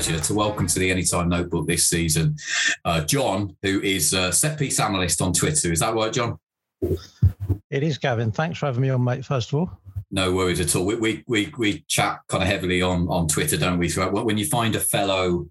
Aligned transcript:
pleasure 0.00 0.18
to 0.18 0.32
welcome 0.32 0.66
to 0.66 0.78
the 0.78 0.90
Anytime 0.90 1.28
Notebook 1.28 1.66
this 1.66 1.86
season, 1.86 2.34
uh, 2.86 3.04
John, 3.04 3.54
who 3.62 3.82
is 3.82 4.14
a 4.14 4.32
set 4.32 4.58
piece 4.58 4.80
analyst 4.80 5.20
on 5.20 5.34
Twitter. 5.34 5.70
Is 5.70 5.80
that 5.80 5.94
right, 5.94 6.10
John? 6.10 6.38
It 7.70 7.82
is, 7.82 7.98
Gavin. 7.98 8.32
Thanks 8.32 8.58
for 8.58 8.66
having 8.66 8.80
me 8.80 8.88
on, 8.88 9.04
mate. 9.04 9.26
First 9.26 9.52
of 9.52 9.58
all, 9.58 9.78
no 10.10 10.32
worries 10.32 10.60
at 10.60 10.74
all. 10.74 10.84
We 10.84 10.96
we 10.96 11.24
we, 11.26 11.52
we 11.56 11.84
chat 11.88 12.20
kind 12.28 12.42
of 12.42 12.48
heavily 12.48 12.82
on 12.82 13.08
on 13.08 13.28
Twitter, 13.28 13.56
don't 13.56 13.78
we? 13.78 13.88
So 13.88 14.08
when 14.10 14.38
you 14.38 14.46
find 14.46 14.74
a 14.74 14.80
fellow 14.80 15.46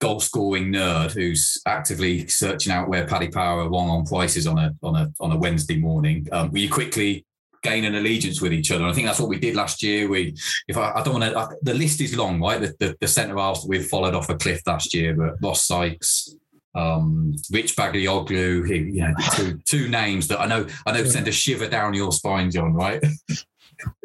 goal 0.00 0.20
scoring 0.20 0.72
nerd 0.72 1.10
who's 1.10 1.60
actively 1.66 2.28
searching 2.28 2.72
out 2.72 2.88
where 2.88 3.06
Paddy 3.06 3.28
Power 3.28 3.62
are 3.62 3.68
wrong 3.68 3.90
on 3.90 4.04
prices 4.04 4.46
on 4.46 4.58
a 4.58 4.74
on 4.82 4.96
a 4.96 5.12
on 5.20 5.32
a 5.32 5.36
Wednesday 5.36 5.78
morning, 5.78 6.26
um, 6.32 6.56
you 6.56 6.70
quickly 6.70 7.24
gain 7.62 7.84
an 7.84 7.96
allegiance 7.96 8.40
with 8.40 8.52
each 8.52 8.70
other. 8.70 8.84
And 8.84 8.90
I 8.90 8.94
think 8.94 9.06
that's 9.06 9.20
what 9.20 9.28
we 9.28 9.38
did 9.38 9.56
last 9.56 9.82
year. 9.82 10.08
We, 10.08 10.36
if 10.68 10.76
I, 10.76 10.92
I 10.92 11.02
don't 11.02 11.20
want 11.20 11.32
to, 11.32 11.56
the 11.62 11.74
list 11.74 12.00
is 12.00 12.16
long, 12.16 12.40
right? 12.40 12.60
The, 12.60 12.74
the, 12.78 12.96
the 13.00 13.08
centre 13.08 13.36
halves 13.36 13.62
that 13.62 13.68
we've 13.68 13.86
followed 13.86 14.14
off 14.14 14.28
a 14.28 14.36
cliff 14.36 14.62
last 14.66 14.94
year, 14.94 15.14
but 15.14 15.34
Ross 15.42 15.66
Sykes, 15.66 16.36
um, 16.74 17.34
Rich 17.50 17.76
Bagayoglu, 17.76 18.94
you 18.94 19.00
know, 19.00 19.14
two, 19.34 19.58
two 19.64 19.88
names 19.88 20.28
that 20.28 20.40
I 20.40 20.46
know, 20.46 20.66
I 20.86 20.92
know 20.92 21.04
send 21.04 21.28
a 21.28 21.32
shiver 21.32 21.68
down 21.68 21.94
your 21.94 22.12
spine, 22.12 22.50
John, 22.50 22.74
right? 22.74 23.02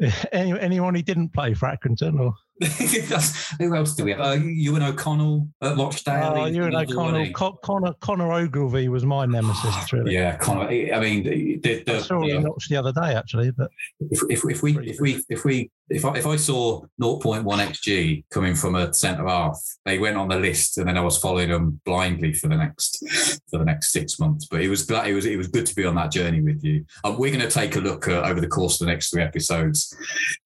Any, 0.31 0.59
anyone 0.59 0.95
who 0.95 1.01
didn't 1.01 1.29
play 1.29 1.53
for 1.53 1.67
Accrington 1.67 2.19
or? 2.19 2.33
who 3.59 3.75
else 3.75 3.95
do 3.95 4.05
we 4.05 4.11
have? 4.11 4.19
Uh, 4.19 4.35
Eoghan 4.35 4.87
O'Connell 4.87 5.47
at 5.61 5.75
Rochdale. 5.75 6.33
Oh, 6.35 6.41
Eoghan 6.41 6.89
O'Connell. 6.89 7.31
Con- 7.33 7.57
Connor, 7.63 7.93
Connor 7.99 8.31
Ogilvie 8.31 8.89
was 8.89 9.03
my 9.03 9.25
nemesis, 9.25 9.91
really. 9.91 10.13
Yeah, 10.13 10.37
Connor. 10.37 10.67
I 10.67 10.99
mean, 10.99 11.23
the, 11.23 11.83
the, 11.83 11.95
I 11.95 11.99
saw 11.99 12.21
him 12.21 12.43
watch 12.43 12.69
the 12.69 12.77
other 12.77 12.91
day, 12.91 13.15
actually. 13.15 13.51
But 13.51 13.71
if, 13.99 14.21
if, 14.29 14.45
if 14.45 14.61
we 14.61 14.77
if 14.87 15.01
we 15.01 15.23
if 15.29 15.43
we 15.43 15.71
if 15.89 16.05
I, 16.05 16.15
if 16.15 16.25
I 16.25 16.35
saw 16.37 16.81
0.1 17.01 17.43
xg 17.43 18.23
coming 18.29 18.55
from 18.55 18.75
a 18.75 18.93
centre 18.93 19.27
half, 19.27 19.59
they 19.85 19.99
went 19.99 20.17
on 20.17 20.29
the 20.29 20.37
list, 20.37 20.77
and 20.77 20.87
then 20.87 20.97
I 20.97 21.01
was 21.01 21.17
following 21.17 21.49
them 21.49 21.81
blindly 21.85 22.33
for 22.33 22.47
the 22.47 22.55
next 22.55 23.03
for 23.49 23.59
the 23.59 23.65
next 23.65 23.91
six 23.91 24.19
months. 24.19 24.47
But 24.49 24.61
it 24.61 24.69
was 24.69 24.89
it 24.89 25.13
was 25.13 25.25
it 25.25 25.37
was 25.37 25.47
good 25.47 25.65
to 25.65 25.75
be 25.75 25.85
on 25.85 25.95
that 25.95 26.11
journey 26.11 26.41
with 26.41 26.63
you. 26.63 26.85
Um, 27.03 27.17
we're 27.17 27.31
going 27.31 27.47
to 27.47 27.49
take 27.49 27.75
a 27.75 27.79
look 27.79 28.07
uh, 28.07 28.21
over 28.21 28.39
the 28.39 28.47
course 28.47 28.79
of 28.79 28.87
the 28.87 28.91
next 28.91 29.11
three 29.11 29.21
episodes: 29.21 29.95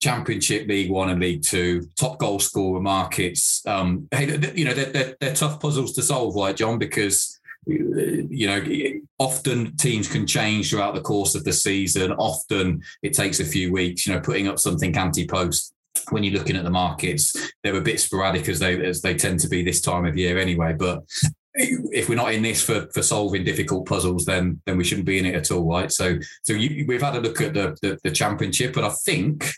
Championship, 0.01 0.67
League 0.67 0.91
One, 0.91 1.09
and 1.09 1.21
League 1.21 1.43
Two, 1.43 1.87
top 1.97 2.17
goal 2.17 2.39
scorer 2.39 2.81
markets. 2.81 3.61
Um, 3.67 4.07
hey, 4.11 4.25
you 4.55 4.65
know 4.65 4.73
they're, 4.73 4.91
they're, 4.91 5.15
they're 5.19 5.35
tough 5.35 5.59
puzzles 5.59 5.93
to 5.93 6.01
solve, 6.01 6.35
right, 6.35 6.55
John? 6.55 6.79
Because 6.79 7.36
you 7.67 8.47
know, 8.47 8.63
often 9.19 9.75
teams 9.77 10.07
can 10.07 10.25
change 10.25 10.69
throughout 10.69 10.95
the 10.95 11.01
course 11.01 11.35
of 11.35 11.43
the 11.43 11.53
season. 11.53 12.11
Often 12.13 12.81
it 13.03 13.13
takes 13.13 13.39
a 13.39 13.45
few 13.45 13.71
weeks. 13.71 14.05
You 14.05 14.13
know, 14.13 14.21
putting 14.21 14.47
up 14.47 14.59
something 14.59 14.95
anti-post 14.95 15.73
when 16.09 16.23
you're 16.23 16.37
looking 16.37 16.55
at 16.55 16.63
the 16.63 16.69
markets, 16.69 17.35
they're 17.63 17.75
a 17.75 17.81
bit 17.81 17.99
sporadic 17.99 18.47
as 18.49 18.59
they 18.59 18.83
as 18.85 19.01
they 19.01 19.15
tend 19.15 19.39
to 19.41 19.49
be 19.49 19.63
this 19.63 19.81
time 19.81 20.05
of 20.05 20.17
year 20.17 20.37
anyway. 20.37 20.73
But 20.77 21.03
if 21.55 22.07
we're 22.07 22.15
not 22.15 22.33
in 22.33 22.43
this 22.43 22.63
for 22.63 22.87
for 22.93 23.01
solving 23.01 23.43
difficult 23.43 23.87
puzzles, 23.87 24.25
then 24.25 24.61
then 24.65 24.77
we 24.77 24.83
shouldn't 24.83 25.07
be 25.07 25.19
in 25.19 25.25
it 25.25 25.35
at 25.35 25.51
all, 25.51 25.67
right? 25.67 25.91
So 25.91 26.19
so 26.43 26.53
you, 26.53 26.85
we've 26.87 27.01
had 27.01 27.15
a 27.15 27.21
look 27.21 27.41
at 27.41 27.53
the, 27.53 27.75
the, 27.81 27.99
the 28.03 28.11
championship, 28.11 28.77
and 28.77 28.85
I 28.85 28.89
think 28.89 29.51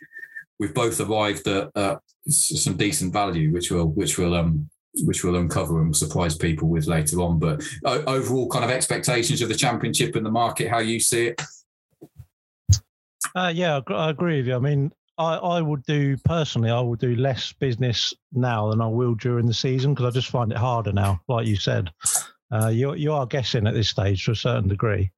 we've 0.60 0.74
both 0.74 1.00
arrived 1.00 1.48
at 1.48 1.70
uh, 1.76 1.96
some 2.28 2.78
decent 2.78 3.14
value, 3.14 3.52
which 3.52 3.72
will 3.72 3.88
which 3.88 4.18
will 4.18 4.34
um 4.34 4.70
which 5.04 5.24
we'll 5.24 5.36
uncover 5.36 5.82
and 5.82 5.96
surprise 5.96 6.36
people 6.36 6.68
with 6.68 6.88
later 6.88 7.22
on. 7.22 7.40
But 7.40 7.64
overall, 7.86 8.50
kind 8.50 8.66
of 8.66 8.72
expectations 8.72 9.42
of 9.42 9.50
the 9.50 9.56
championship 9.56 10.16
and 10.16 10.26
the 10.26 10.32
market, 10.32 10.70
how 10.70 10.80
you 10.80 11.00
see 11.00 11.28
it? 11.28 11.42
Uh, 13.36 13.52
yeah, 13.54 13.80
I 13.88 14.10
agree 14.10 14.38
with 14.38 14.48
you. 14.48 14.56
I 14.56 14.60
mean, 14.60 14.92
I, 15.18 15.36
I 15.36 15.62
would 15.62 15.84
do 15.84 16.16
personally, 16.24 16.72
I 16.72 16.80
would 16.80 17.00
do 17.00 17.16
less 17.16 17.52
business 17.52 18.14
now 18.32 18.70
than 18.70 18.82
I 18.82 18.88
will 18.88 19.16
during 19.16 19.46
the 19.46 19.54
season 19.54 19.94
because 19.94 20.06
I 20.06 20.12
just 20.12 20.30
find 20.30 20.52
it 20.52 20.58
harder 20.58 20.94
now. 20.94 21.22
Like 21.28 21.46
you 21.46 21.58
said, 21.58 21.92
uh, 22.52 22.70
you 22.70 22.94
you 22.96 23.12
are 23.12 23.26
guessing 23.26 23.68
at 23.68 23.74
this 23.74 23.90
stage 23.90 24.24
to 24.26 24.32
a 24.32 24.36
certain 24.36 24.70
degree, 24.70 25.12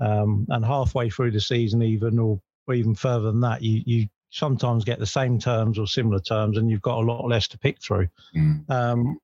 um, 0.00 0.46
and 0.50 0.64
halfway 0.64 1.08
through 1.08 1.30
the 1.30 1.40
season, 1.40 1.82
even 1.82 2.18
or 2.18 2.38
even 2.72 2.94
further 2.94 3.32
than 3.32 3.40
that, 3.40 3.62
you 3.62 3.82
you 3.86 4.08
sometimes 4.34 4.84
get 4.84 4.98
the 4.98 5.06
same 5.06 5.38
terms 5.38 5.78
or 5.78 5.86
similar 5.86 6.18
terms, 6.18 6.58
and 6.58 6.68
you've 6.68 6.82
got 6.82 6.98
a 6.98 7.06
lot 7.06 7.26
less 7.26 7.46
to 7.48 7.58
pick 7.58 7.80
through. 7.80 8.08
Mm. 8.36 8.68
Um, 8.68 9.18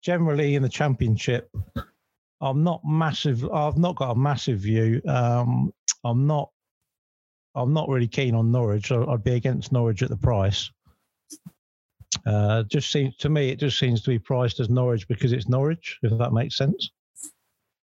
generally, 0.00 0.54
in 0.54 0.62
the 0.62 0.68
championship, 0.68 1.50
I'm 2.40 2.62
not 2.62 2.80
massive. 2.84 3.44
I've 3.50 3.76
not 3.76 3.96
got 3.96 4.12
a 4.12 4.14
massive 4.14 4.60
view. 4.60 5.02
Um, 5.08 5.72
I'm 6.04 6.26
not. 6.26 6.50
I'm 7.56 7.72
not 7.72 7.88
really 7.88 8.08
keen 8.08 8.34
on 8.34 8.50
Norwich. 8.50 8.90
I'd 8.90 9.22
be 9.22 9.34
against 9.34 9.70
Norwich 9.70 10.02
at 10.02 10.08
the 10.08 10.16
price. 10.16 10.70
Uh, 12.26 12.62
just 12.64 12.90
seems 12.90 13.16
to 13.16 13.28
me, 13.28 13.50
it 13.50 13.58
just 13.58 13.78
seems 13.78 14.02
to 14.02 14.10
be 14.10 14.18
priced 14.18 14.58
as 14.60 14.68
Norwich 14.68 15.06
because 15.08 15.32
it's 15.32 15.48
Norwich. 15.48 15.98
If 16.02 16.16
that 16.18 16.32
makes 16.32 16.56
sense. 16.56 16.90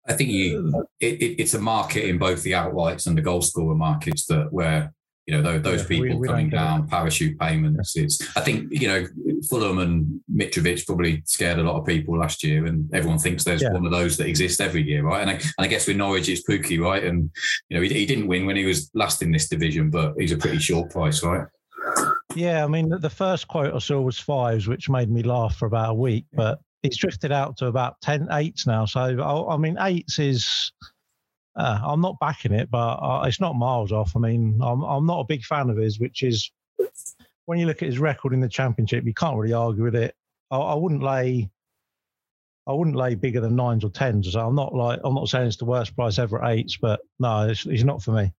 I 0.08 0.14
think 0.14 0.32
you, 0.32 0.88
it, 1.00 1.22
it, 1.22 1.42
it's 1.42 1.54
a 1.54 1.60
market 1.60 2.06
in 2.06 2.18
both 2.18 2.42
the 2.42 2.54
outrights 2.54 3.06
and 3.06 3.16
the 3.16 3.22
goal 3.22 3.44
scorer 3.44 3.76
markets 3.76 4.26
that 4.26 4.52
where 4.52 4.92
you 5.30 5.36
know, 5.36 5.44
those, 5.44 5.62
those 5.62 5.82
yeah, 5.82 5.88
people 5.88 6.08
we, 6.08 6.16
we 6.16 6.28
coming 6.28 6.50
down, 6.50 6.88
parachute 6.88 7.38
payments. 7.38 7.96
It's, 7.96 8.20
I 8.36 8.42
think, 8.42 8.72
you 8.72 8.88
know, 8.88 9.06
Fulham 9.48 9.78
and 9.78 10.20
Mitrovic 10.34 10.88
probably 10.88 11.22
scared 11.26 11.60
a 11.60 11.64
lot 11.64 11.80
of 11.80 11.86
people 11.86 12.18
last 12.18 12.44
year, 12.44 12.66
and 12.66 12.92
everyone 12.96 13.20
thinks 13.20 13.44
there's 13.44 13.62
yeah. 13.62 13.72
one 13.72 13.86
of 13.86 13.92
those 13.92 14.18
that 14.18 14.26
exists 14.26 14.60
every 14.60 14.82
year, 14.82 15.04
right? 15.04 15.22
And 15.22 15.30
I, 15.30 15.34
and 15.34 15.54
I 15.60 15.68
guess 15.68 15.86
with 15.86 15.98
Norwich, 15.98 16.30
it's 16.30 16.42
Pukki, 16.50 16.82
right? 16.82 17.04
And, 17.04 17.30
you 17.70 17.78
know, 17.78 17.84
he, 17.84 17.90
he 17.94 18.08
didn't 18.08 18.26
win 18.26 18.48
when 18.48 18.56
he 18.56 18.66
was 18.66 18.90
last 18.96 19.22
in 19.22 19.32
this 19.32 19.48
division, 19.48 19.92
but 19.92 20.16
he's 20.18 20.32
a 20.32 20.38
pretty 20.38 20.58
short 20.58 20.90
price, 20.90 21.22
right? 21.24 21.46
Yeah, 22.34 22.64
I 22.64 22.68
mean, 22.68 22.90
the 22.90 23.08
first 23.08 23.48
quote 23.48 23.76
I 23.76 23.78
saw 23.78 24.02
was 24.02 24.18
fives, 24.18 24.68
which 24.68 24.90
made 24.90 25.12
me 25.12 25.22
laugh 25.22 25.58
for 25.58 25.68
about 25.68 25.92
a 25.92 25.94
week, 25.94 26.26
but 26.34 26.60
he's 26.82 26.98
drifted 26.98 27.32
out 27.32 27.56
to 27.58 27.68
about 27.68 28.02
10 28.02 28.30
eights 28.32 28.66
now. 28.66 28.86
So, 28.86 29.00
I, 29.00 29.54
I 29.54 29.58
mean, 29.58 29.78
eights 29.80 30.18
is 30.18 30.72
uh, 31.60 31.80
I'm 31.84 32.00
not 32.00 32.20
backing 32.22 32.54
it, 32.54 32.72
but 32.72 33.00
it's 33.28 33.42
not 33.42 33.54
miles 33.56 33.92
off. 33.92 34.16
I 34.16 34.20
mean, 34.20 34.60
I'm 34.62 34.82
I'm 34.82 35.06
not 35.06 35.20
a 35.20 35.26
big 35.26 35.44
fan 35.44 35.70
of 35.70 35.76
his, 35.76 36.00
which 36.00 36.24
is 36.24 36.50
when 37.46 37.60
you 37.60 37.66
look 37.66 37.82
at 37.82 37.88
his 37.88 38.00
record 38.00 38.34
in 38.34 38.40
the 38.40 38.48
championship, 38.48 39.04
you 39.04 39.14
can't 39.14 39.38
really 39.38 39.54
argue 39.54 39.84
with 39.84 39.96
it. 39.96 40.16
I, 40.52 40.58
I 40.58 40.76
wouldn't 40.76 41.04
lay. 41.04 41.50
I 42.66 42.72
wouldn't 42.72 42.96
lay 42.96 43.16
bigger 43.16 43.42
than 43.42 43.58
nines 43.58 43.84
or 43.84 43.90
tens. 43.90 44.32
So 44.32 44.40
I'm 44.40 44.56
not 44.56 44.74
like 44.74 45.02
I'm 45.04 45.16
not 45.16 45.28
saying 45.28 45.48
it's 45.48 45.58
the 45.58 45.66
worst 45.66 45.96
price 45.98 46.18
ever 46.18 46.42
at 46.42 46.50
eights, 46.52 46.78
but 46.78 47.02
no, 47.20 47.50
it's, 47.50 47.66
it's 47.66 47.84
not 47.84 48.02
for 48.02 48.12
me. 48.12 48.32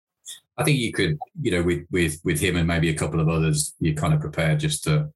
I 0.56 0.64
think 0.64 0.78
you 0.78 0.92
could, 0.92 1.18
you 1.42 1.50
know, 1.50 1.62
with 1.62 1.84
with 1.90 2.20
with 2.24 2.40
him 2.40 2.56
and 2.56 2.66
maybe 2.66 2.88
a 2.88 2.94
couple 2.94 3.20
of 3.20 3.28
others, 3.28 3.74
you're 3.80 3.94
kind 3.94 4.14
of 4.14 4.20
prepared 4.20 4.60
just 4.60 4.84
to 4.84 5.10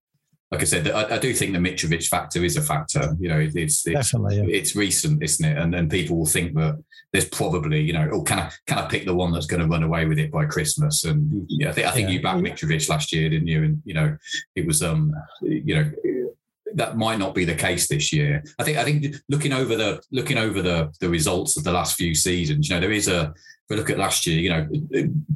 like 0.55 0.63
I 0.63 0.67
said, 0.67 0.89
I, 0.89 1.17
I, 1.17 1.19
do 1.19 1.35
think 1.35 1.53
the 1.53 1.59
Mitrovic 1.59 2.07
factor 2.07 2.45
is 2.45 2.57
a 2.57 2.63
factor. 2.63 3.17
You 3.19 3.29
know, 3.29 3.39
it's 3.41 3.57
it's 3.57 3.83
Definitely, 3.83 4.37
yeah. 4.37 4.57
it's 4.57 4.77
recent, 4.77 5.23
isn't 5.23 5.45
it? 5.45 5.59
And 5.59 5.75
then 5.75 5.89
people 5.89 6.17
will 6.17 6.27
think 6.27 6.55
that 6.55 6.83
there's 7.13 7.29
probably, 7.29 7.81
you 7.81 7.93
know, 7.93 8.09
oh, 8.13 8.23
can 8.23 8.39
I 8.39 8.53
can 8.67 8.79
I 8.79 8.87
pick 8.87 9.05
the 9.05 9.15
one 9.15 9.33
that's 9.33 9.47
going 9.47 9.63
to 9.63 9.69
run 9.69 9.83
away 9.83 10.07
with 10.07 10.19
it 10.19 10.31
by 10.31 10.45
Christmas? 10.45 11.05
And 11.05 11.45
yeah, 11.49 11.71
I 11.71 11.73
think 11.73 11.87
I 11.89 11.91
think 11.91 12.09
yeah. 12.09 12.15
you 12.15 12.23
backed 12.23 12.39
Mitrovic 12.39 12.89
last 12.89 13.13
year, 13.13 13.29
didn't 13.29 13.49
you? 13.49 13.65
And 13.65 13.83
you 13.85 13.95
know, 13.95 14.17
it 14.55 14.65
was 14.65 14.83
um, 14.83 15.13
you 15.43 15.75
know, 15.75 15.91
that 16.75 16.97
might 16.97 17.19
not 17.19 17.35
be 17.35 17.45
the 17.45 17.55
case 17.55 17.89
this 17.89 18.13
year. 18.13 18.43
I 18.59 18.65
think 18.65 18.79
I 18.79 18.85
think 18.85 19.17
looking 19.29 19.53
over 19.53 19.77
the 19.77 20.03
looking 20.11 20.39
over 20.39 20.63
the 20.63 20.93
the 21.01 21.09
results 21.09 21.57
of 21.57 21.65
the 21.65 21.73
last 21.73 21.97
few 21.97 22.15
seasons, 22.15 22.69
you 22.69 22.75
know, 22.75 22.81
there 22.81 22.93
is 22.93 23.09
a 23.09 23.33
if 23.65 23.71
we 23.71 23.77
look 23.77 23.91
at 23.91 23.99
last 23.99 24.27
year, 24.27 24.39
you 24.39 24.51
know, 24.51 24.69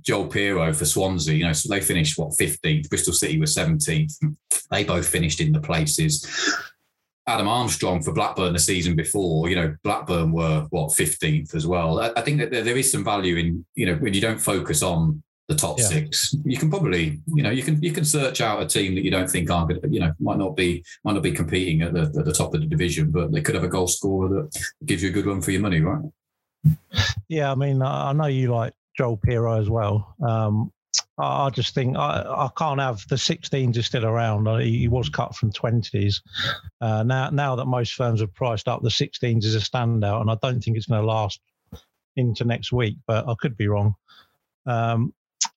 Joel 0.03 0.29
Piroe 0.29 0.77
for 0.77 0.85
Swansea, 0.85 1.35
you 1.35 1.45
know, 1.45 1.55
so 1.55 1.73
they 1.73 1.81
finished 1.81 2.19
what 2.19 2.37
15th, 2.39 2.91
Bristol 2.91 3.15
City 3.15 3.41
was 3.41 3.57
17th. 3.57 4.13
They 4.71 4.85
both 4.85 5.09
finished 5.09 5.41
in 5.41 5.51
the 5.51 5.61
places. 5.61 6.27
Adam 7.27 7.49
Armstrong 7.49 8.03
for 8.03 8.13
Blackburn 8.13 8.53
the 8.53 8.59
season 8.59 8.97
before, 8.97 9.49
you 9.49 9.57
know, 9.57 9.75
Blackburn 9.83 10.33
were 10.33 10.67
what 10.69 10.91
15th 10.91 11.55
as 11.55 11.67
well. 11.67 12.01
I, 12.01 12.13
I 12.17 12.21
think 12.21 12.39
that 12.39 12.51
there 12.51 12.77
is 12.77 12.93
some 12.93 13.05
value 13.05 13.37
in, 13.37 13.65
you 13.75 13.87
know, 13.87 13.95
when 13.95 14.13
you 14.13 14.21
don't 14.21 14.41
focus 14.41 14.83
on 14.83 15.23
the 15.49 15.55
top 15.55 15.79
yeah. 15.79 15.87
six, 15.87 16.35
you 16.45 16.59
can 16.59 16.69
probably, 16.69 17.21
you 17.35 17.43
know, 17.43 17.51
you 17.51 17.63
can 17.63 17.83
you 17.83 17.91
can 17.91 18.05
search 18.05 18.41
out 18.41 18.63
a 18.63 18.67
team 18.67 18.95
that 18.95 19.03
you 19.03 19.11
don't 19.11 19.29
think 19.29 19.51
are 19.51 19.67
going 19.67 19.81
to, 19.81 19.89
you 19.89 19.99
know, 19.99 20.13
might 20.21 20.39
not 20.39 20.55
be 20.55 20.85
might 21.05 21.15
not 21.15 21.23
be 21.23 21.33
competing 21.33 21.83
at 21.83 21.95
the 21.95 22.03
at 22.03 22.25
the 22.25 22.33
top 22.33 22.55
of 22.55 22.61
the 22.61 22.67
division, 22.67 23.11
but 23.11 23.33
they 23.33 23.41
could 23.41 23.55
have 23.55 23.65
a 23.65 23.69
goal 23.69 23.87
scorer 23.87 24.29
that 24.29 24.63
gives 24.85 25.03
you 25.03 25.09
a 25.09 25.13
good 25.13 25.27
run 25.27 25.41
for 25.41 25.51
your 25.51 25.63
money, 25.63 25.81
right? 25.81 26.03
Yeah, 27.29 27.51
I 27.51 27.55
mean, 27.55 27.83
I 27.83 28.13
know 28.13 28.27
you 28.27 28.53
like 28.53 28.75
Joel 28.97 29.17
Piroe 29.17 29.61
as 29.61 29.71
well. 29.71 30.15
Um, 30.27 30.71
I 31.19 31.51
just 31.51 31.75
think 31.75 31.97
I, 31.97 32.23
I 32.23 32.49
can't 32.57 32.81
have 32.81 33.07
the 33.09 33.17
16s 33.17 33.77
are 33.77 33.83
still 33.83 34.05
around. 34.05 34.47
He 34.61 34.87
was 34.87 35.09
cut 35.09 35.35
from 35.35 35.53
20s. 35.53 36.21
Uh, 36.81 37.03
now, 37.03 37.31
now 37.31 37.57
that 37.57 37.67
most 37.67 37.95
firms 37.95 38.21
have 38.21 38.35
priced 38.35 38.69
up, 38.69 38.83
the 38.83 38.89
16s 38.89 39.45
is 39.45 39.57
a 39.57 39.59
standout, 39.59 40.21
and 40.21 40.31
I 40.31 40.37
don't 40.43 40.63
think 40.63 40.77
it's 40.77 40.87
going 40.87 41.01
to 41.01 41.07
last 41.07 41.41
into 42.17 42.45
next 42.45 42.73
week. 42.73 42.97
But 43.07 43.29
I 43.29 43.35
could 43.41 43.57
be 43.57 43.69
wrong. 43.69 43.95
Um, 44.67 45.13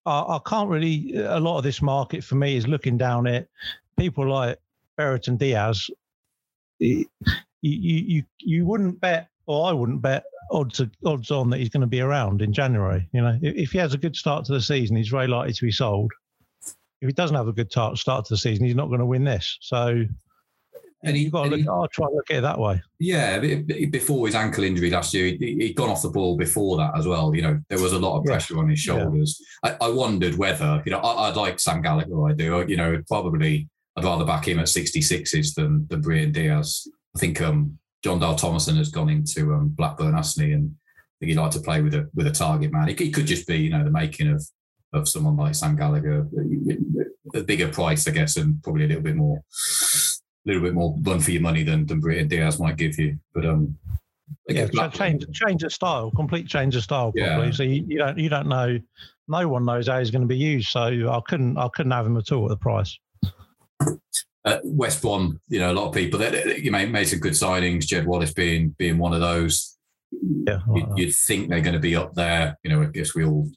I, 0.06 0.20
I, 0.20 0.40
can't 0.46 0.70
really. 0.70 1.16
A 1.16 1.40
lot 1.40 1.58
of 1.58 1.64
this 1.64 1.82
market 1.82 2.24
for 2.24 2.36
me 2.36 2.56
is 2.56 2.68
looking 2.68 2.98
down 2.98 3.28
at 3.28 3.48
people 3.98 4.28
like 4.28 4.58
Brereton 4.98 5.38
Diaz. 5.38 5.90
You, 6.80 7.06
you 7.62 8.24
you 8.40 8.66
wouldn't 8.66 9.00
bet, 9.00 9.30
or 9.46 9.70
I 9.70 9.72
wouldn't 9.72 10.02
bet 10.02 10.24
odds 10.52 10.82
odds 11.06 11.32
on 11.32 11.50
that 11.50 11.60
he's 11.60 11.70
going 11.70 11.82
to 11.82 11.88
be 11.88 12.02
around 12.02 12.42
in 12.42 12.54
January. 12.54 13.08
You 13.14 13.22
know, 13.22 13.40
if 13.42 13.72
he 13.72 13.78
has 13.78 13.94
a 13.94 13.98
good 13.98 14.16
start 14.16 14.46
to 14.46 14.54
the 14.54 14.62
season, 14.62 14.96
he's 14.96 15.10
very 15.10 15.28
likely 15.28 15.54
to 15.54 15.66
be 15.66 15.72
sold. 15.72 16.12
If 17.02 17.08
he 17.08 17.14
doesn't 17.14 17.36
have 17.36 17.48
a 17.48 17.54
good 17.54 17.72
start 17.72 17.98
to 17.98 18.24
the 18.30 18.38
season, 18.38 18.66
he's 18.66 18.76
not 18.76 18.88
going 18.88 19.00
to 19.00 19.06
win 19.06 19.24
this. 19.24 19.58
So 19.62 20.06
and 21.04 21.16
he, 21.16 21.24
you've 21.24 21.32
got 21.32 21.46
to 21.46 21.50
look. 21.50 21.60
He, 21.60 21.68
I'll 21.68 21.88
try 21.88 22.06
and 22.08 22.16
look 22.16 22.30
at 22.30 22.38
it 22.38 22.42
that 22.42 22.60
way. 22.60 22.82
Yeah, 23.00 23.40
before 23.90 24.26
his 24.28 24.36
ankle 24.36 24.64
injury 24.64 24.90
last 24.90 25.14
year, 25.14 25.36
he, 25.40 25.68
had 25.68 25.76
gone 25.76 25.90
off 25.90 26.02
the 26.02 26.10
ball 26.10 26.38
before 26.38 26.78
that 26.78 26.98
as 26.98 27.08
well. 27.08 27.34
You 27.36 27.42
know, 27.42 27.60
there 27.70 27.82
was 27.82 27.94
a 27.94 28.00
lot 28.00 28.18
of 28.18 28.26
pressure 28.26 28.56
yeah. 28.56 28.60
on 28.60 28.70
his 28.70 28.80
shoulders. 28.80 29.42
Yeah. 29.64 29.78
I, 29.82 29.86
I, 29.86 29.90
wondered 29.90 30.36
whether, 30.36 30.82
you 30.86 30.92
know, 30.92 31.00
I, 31.00 31.30
would 31.30 31.38
like 31.38 31.60
Sam 31.60 31.82
Gallagher. 31.82 32.28
I 32.28 32.34
do. 32.34 32.66
You 32.68 32.78
know, 32.78 33.02
probably 33.08 33.68
I'd 33.96 34.04
rather 34.04 34.26
back 34.26 34.48
him 34.48 34.60
at 34.60 34.68
66s 34.68 35.56
than 35.56 35.88
than 35.90 36.02
Brian 36.02 36.32
Diaz. 36.32 36.88
I 37.16 37.20
think 37.20 37.42
um, 37.42 37.78
Jon 38.04 38.20
Dahl 38.20 38.36
Tomasson 38.36 38.78
has 38.78 38.90
gone 38.90 39.10
into 39.10 39.54
um, 39.54 39.70
Blackburn, 39.70 40.14
hasn't? 40.14 40.52
And 40.52 40.76
I 40.76 41.14
think 41.20 41.30
he'd 41.32 41.38
like 41.38 41.52
to 41.52 41.60
play 41.60 41.82
with 41.82 41.96
a 41.96 42.10
with 42.14 42.28
a 42.28 42.32
target 42.32 42.72
man. 42.72 42.88
He, 42.90 42.94
it 42.94 43.14
could 43.14 43.26
just 43.26 43.48
be, 43.48 43.58
you 43.58 43.70
know, 43.72 43.84
the 43.84 43.92
making 43.92 44.28
of 44.28 44.46
of 44.94 45.08
someone 45.08 45.38
like 45.38 45.56
Sam 45.56 45.76
Gallagher, 45.76 46.28
a 47.34 47.42
bigger 47.42 47.70
price, 47.70 48.08
I 48.08 48.12
guess, 48.12 48.36
and 48.36 48.62
probably 48.62 48.86
a 48.86 48.88
little 48.88 49.04
bit 49.04 49.16
more 49.16 49.42
little 50.46 50.62
bit 50.62 50.74
more 50.74 50.96
run 51.02 51.20
for 51.20 51.32
your 51.32 51.42
money 51.42 51.64
than 51.64 51.86
than 51.86 52.00
Bryan 52.00 52.28
Diaz 52.28 52.60
might 52.60 52.78
give 52.78 52.98
you. 52.98 53.18
But 53.34 53.46
um, 53.46 53.78
yeah, 54.48 54.68
change 54.90 55.26
change 55.34 55.64
of 55.64 55.74
style, 55.74 56.12
complete 56.12 56.48
change 56.48 56.76
of 56.76 56.84
style, 56.84 57.12
probably. 57.12 57.48
Yeah. 57.48 57.52
So 57.52 57.64
you, 57.64 57.86
you, 57.88 57.98
don't 57.98 58.18
you 58.18 58.30
don't 58.30 58.48
know, 58.48 58.80
no 59.28 59.48
one 59.48 59.66
knows 59.66 59.88
how 59.88 60.00
he's 60.00 60.12
going 60.12 60.24
to 60.24 60.28
be 60.28 60.38
used. 60.38 60.70
So 60.70 60.82
I 60.82 61.22
couldn't 61.28 61.58
I 61.58 61.70
couldn't 61.70 61.92
have 61.92 62.06
him 62.06 62.18
at 62.18 62.32
all 62.32 62.46
at 62.46 62.50
the 62.50 62.58
price. 62.58 62.98
Uh, 64.44 64.58
West 64.64 65.04
Brom, 65.04 65.40
you 65.50 65.60
know, 65.60 65.72
a 65.72 65.74
lot 65.74 65.88
of 65.88 65.94
people 65.94 66.20
that 66.20 66.60
you 66.60 66.72
made, 66.72 66.92
made 66.92 67.06
some 67.06 67.20
good 67.20 67.34
signings. 67.34 67.86
Jed 67.86 68.08
Wallace 68.08 68.34
being 68.34 68.70
being 68.78 68.98
one 68.98 69.14
of 69.14 69.22
those. 69.22 69.78
Yeah, 70.12 70.60
you, 70.74 70.88
would 71.06 71.16
think 71.16 71.50
they're 71.50 71.62
going 71.62 71.74
to 71.74 71.80
be 71.80 71.96
up 71.96 72.16
there. 72.16 72.58
You 72.64 72.72
know, 72.72 72.82
I 72.82 72.86
guess 72.86 73.16
we 73.16 73.24
all 73.24 73.48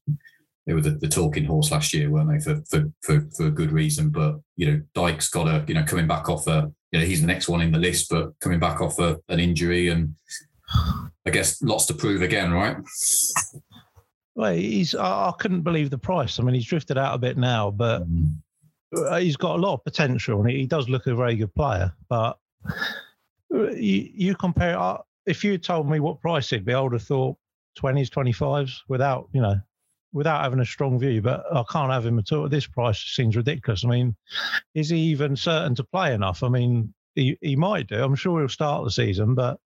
they 0.66 0.72
were 0.72 0.80
the, 0.80 0.90
the, 0.90 1.08
talking 1.08 1.44
horse 1.44 1.70
last 1.70 1.92
year, 1.92 2.10
weren't 2.10 2.30
they? 2.30 2.40
For, 2.40 2.62
for 2.70 2.90
for 3.02 3.28
for 3.36 3.46
a 3.46 3.50
good 3.50 3.70
reason. 3.70 4.10
But 4.10 4.40
you 4.56 4.70
know, 4.70 4.82
Dike's 4.94 5.28
got 5.28 5.48
a 5.48 5.64
you 5.68 5.74
know 5.74 5.84
coming 5.84 6.06
back 6.06 6.28
off 6.28 6.46
a 6.46 6.72
you 6.90 6.98
know 6.98 7.04
he's 7.04 7.20
the 7.20 7.26
next 7.26 7.48
one 7.48 7.60
in 7.60 7.72
the 7.72 7.78
list, 7.78 8.08
but 8.10 8.38
coming 8.40 8.60
back 8.60 8.80
off 8.80 8.98
a, 8.98 9.20
an 9.28 9.40
injury, 9.40 9.88
and 9.88 10.14
I 11.26 11.30
guess 11.30 11.60
lots 11.62 11.86
to 11.86 11.94
prove 11.94 12.22
again, 12.22 12.52
right? 12.52 12.76
Well, 14.34 14.54
he's 14.54 14.94
I, 14.94 15.32
couldn't 15.38 15.62
believe 15.62 15.90
the 15.90 15.98
price. 15.98 16.40
I 16.40 16.42
mean, 16.42 16.54
he's 16.54 16.66
drifted 16.66 16.98
out 16.98 17.14
a 17.14 17.18
bit 17.18 17.36
now, 17.36 17.70
but 17.70 18.02
mm. 18.10 18.34
he's 19.20 19.36
got 19.36 19.56
a 19.56 19.62
lot 19.62 19.74
of 19.74 19.84
potential, 19.84 20.40
and 20.40 20.50
he 20.50 20.66
does 20.66 20.88
look 20.88 21.06
a 21.06 21.14
very 21.14 21.36
good 21.36 21.54
player. 21.54 21.92
But 22.08 22.38
you, 23.50 24.10
you 24.14 24.34
compare 24.34 24.78
uh, 24.78 24.98
if 25.26 25.44
you 25.44 25.58
told 25.58 25.88
me 25.88 26.00
what 26.00 26.20
price 26.20 26.52
it'd 26.52 26.64
be, 26.64 26.74
I 26.74 26.80
would 26.80 26.92
have 26.92 27.02
thought 27.02 27.36
20s, 27.78 28.08
25s 28.08 28.80
without, 28.88 29.28
you 29.32 29.40
know, 29.40 29.60
without 30.14 30.42
having 30.42 30.60
a 30.60 30.64
strong 30.64 30.98
view, 30.98 31.20
but 31.20 31.44
I 31.52 31.64
can't 31.70 31.92
have 31.92 32.06
him 32.06 32.18
at 32.18 32.32
all 32.32 32.48
this 32.48 32.66
price. 32.66 32.98
Seems 32.98 33.36
ridiculous. 33.36 33.84
I 33.84 33.88
mean, 33.88 34.16
is 34.74 34.88
he 34.88 34.98
even 34.98 35.36
certain 35.36 35.74
to 35.74 35.84
play 35.84 36.14
enough? 36.14 36.42
I 36.42 36.48
mean, 36.48 36.94
he, 37.14 37.36
he 37.42 37.56
might 37.56 37.88
do. 37.88 38.02
I'm 38.02 38.14
sure 38.14 38.38
he'll 38.38 38.48
start 38.48 38.84
the 38.84 38.90
season, 38.90 39.34
but 39.34 39.58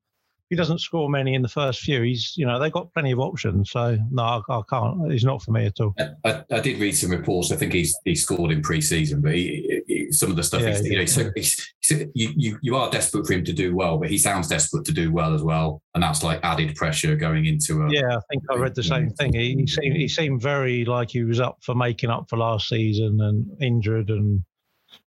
he 0.48 0.56
doesn't 0.56 0.80
score 0.80 1.10
many 1.10 1.34
in 1.34 1.42
the 1.42 1.48
first 1.48 1.80
few. 1.80 2.00
He's, 2.00 2.34
you 2.36 2.46
know, 2.46 2.58
they've 2.58 2.72
got 2.72 2.92
plenty 2.94 3.12
of 3.12 3.20
options. 3.20 3.70
So 3.70 3.98
no, 4.10 4.22
I, 4.22 4.40
I 4.48 4.62
can't. 4.68 5.12
He's 5.12 5.24
not 5.24 5.42
for 5.42 5.52
me 5.52 5.66
at 5.66 5.78
all. 5.80 5.94
I, 6.24 6.42
I, 6.50 6.60
did 6.60 6.80
read 6.80 6.96
some 6.96 7.10
reports. 7.10 7.52
I 7.52 7.56
think 7.56 7.74
he's 7.74 7.94
he 8.06 8.14
scored 8.14 8.50
in 8.50 8.62
pre-season, 8.62 9.20
but 9.20 9.34
he, 9.34 9.77
some 10.10 10.30
of 10.30 10.36
the 10.36 10.42
stuff, 10.42 10.62
yeah, 10.62 10.70
he's, 10.70 10.86
you 10.86 10.98
know, 10.98 11.04
so 11.04 11.30
he's, 11.34 11.74
you, 11.90 12.32
you 12.36 12.58
you 12.62 12.76
are 12.76 12.90
desperate 12.90 13.26
for 13.26 13.32
him 13.32 13.44
to 13.44 13.52
do 13.52 13.74
well, 13.74 13.98
but 13.98 14.10
he 14.10 14.18
sounds 14.18 14.48
desperate 14.48 14.84
to 14.86 14.92
do 14.92 15.12
well 15.12 15.34
as 15.34 15.42
well, 15.42 15.82
and 15.94 16.02
that's 16.02 16.22
like 16.22 16.40
added 16.42 16.74
pressure 16.76 17.16
going 17.16 17.46
into 17.46 17.82
a. 17.82 17.92
Yeah, 17.92 18.16
I 18.16 18.20
think 18.30 18.42
I 18.50 18.56
read 18.56 18.74
the 18.74 18.82
same 18.82 19.10
thing. 19.10 19.32
He, 19.32 19.54
he 19.54 19.66
seemed 19.66 19.96
he 19.96 20.08
seemed 20.08 20.42
very 20.42 20.84
like 20.84 21.10
he 21.10 21.24
was 21.24 21.40
up 21.40 21.58
for 21.62 21.74
making 21.74 22.10
up 22.10 22.28
for 22.28 22.36
last 22.36 22.68
season 22.68 23.20
and 23.20 23.46
injured 23.62 24.10
and 24.10 24.42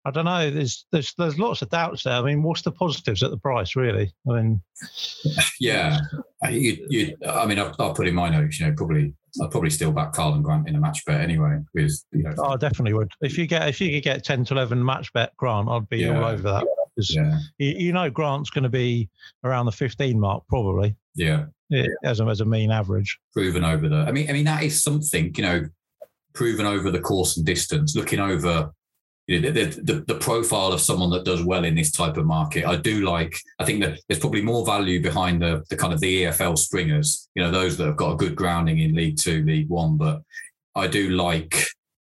I 0.07 0.13
don't 0.13 0.25
know. 0.25 0.51
There's 0.53 0.87
there's 0.93 1.13
there's 1.19 1.37
lots 1.37 1.63
of 1.63 1.69
doubts 1.71 2.05
there. 2.05 2.13
I 2.13 2.23
mean, 2.23 2.45
what's 2.45 2.63
the 2.63 2.71
positives 2.71 3.25
at 3.25 3.33
the 3.33 3.39
price, 3.39 3.75
really? 3.75 4.13
I 4.31 4.35
mean, 4.35 4.63
yeah, 5.61 5.99
you, 6.49 6.87
you 6.89 7.17
I 7.29 7.45
mean, 7.45 7.59
I'll, 7.59 7.75
I'll, 7.81 7.93
put 7.93 8.07
in 8.07 8.15
my 8.15 8.29
notes. 8.29 8.61
You 8.61 8.67
know, 8.67 8.75
probably 8.77 9.15
I'll 9.41 9.49
probably 9.49 9.71
still 9.71 9.93
back 9.93 10.13
Karlan 10.13 10.43
Grant 10.43 10.69
in 10.69 10.77
a 10.77 10.81
match 10.81 11.05
bet 11.05 11.21
anyway. 11.21 11.59
Because 11.73 12.05
you 12.13 12.23
know, 12.23 12.35
oh, 12.39 12.55
I 12.55 12.57
definitely 12.57 12.95
would. 12.95 13.11
If 13.21 13.39
you 13.39 13.47
get 13.47 13.69
if 13.69 13.81
you 13.81 13.91
could 13.93 14.05
get 14.05 14.25
ten 14.25 14.45
to 14.47 14.55
eleven 14.55 14.85
match 14.85 15.13
bet 15.13 15.37
Grant, 15.37 15.69
I'd 15.69 15.89
be 15.89 15.99
yeah. 15.99 16.19
all 16.19 16.25
over 16.25 16.43
that. 16.43 16.67
Yeah. 16.99 17.39
You, 17.59 17.75
you, 17.77 17.93
know, 17.93 18.09
Grant's 18.09 18.49
going 18.49 18.63
to 18.63 18.71
be 18.71 19.11
around 19.45 19.67
the 19.67 19.73
fifteen 19.73 20.19
mark 20.19 20.45
probably. 20.49 20.97
Yeah, 21.15 21.47
as 22.05 22.21
a 22.21 22.25
as 22.25 22.41
a 22.41 22.45
mean 22.45 22.71
average. 22.71 23.19
Proven 23.33 23.65
over 23.65 23.89
the. 23.89 23.97
I 23.97 24.13
mean, 24.13 24.31
I 24.31 24.33
mean 24.33 24.45
that 24.45 24.63
is 24.63 24.83
something. 24.83 25.35
You 25.37 25.43
know, 25.43 25.69
proven 26.35 26.67
over 26.67 26.91
the 26.91 27.01
course 27.01 27.37
and 27.37 27.45
distance. 27.45 27.97
Looking 27.97 28.21
over 28.21 28.73
you 29.27 29.41
know, 29.41 29.51
the, 29.51 29.65
the, 29.65 30.05
the 30.07 30.15
profile 30.15 30.73
of 30.73 30.81
someone 30.81 31.11
that 31.11 31.25
does 31.25 31.43
well 31.43 31.65
in 31.65 31.75
this 31.75 31.91
type 31.91 32.17
of 32.17 32.27
market. 32.27 32.65
I 32.65 32.77
do 32.77 33.01
like, 33.01 33.37
I 33.59 33.65
think 33.65 33.83
that 33.83 33.99
there's 34.09 34.21
probably 34.21 34.43
more 34.43 34.65
value 34.65 35.03
behind 35.03 35.43
the, 35.43 35.65
the 35.69 35.77
kind 35.77 35.93
of 35.93 36.01
the 36.01 36.25
EFL 36.25 36.57
springers, 36.57 37.29
you 37.35 37.43
know, 37.43 37.51
those 37.51 37.77
that 37.77 37.87
have 37.87 37.97
got 37.97 38.13
a 38.13 38.17
good 38.17 38.37
grounding 38.37 38.79
in 38.79 38.95
League 38.95 39.19
Two, 39.19 39.45
League 39.45 39.69
One. 39.69 39.97
But 39.97 40.23
I 40.77 40.87
do 40.87 41.11
like 41.11 41.67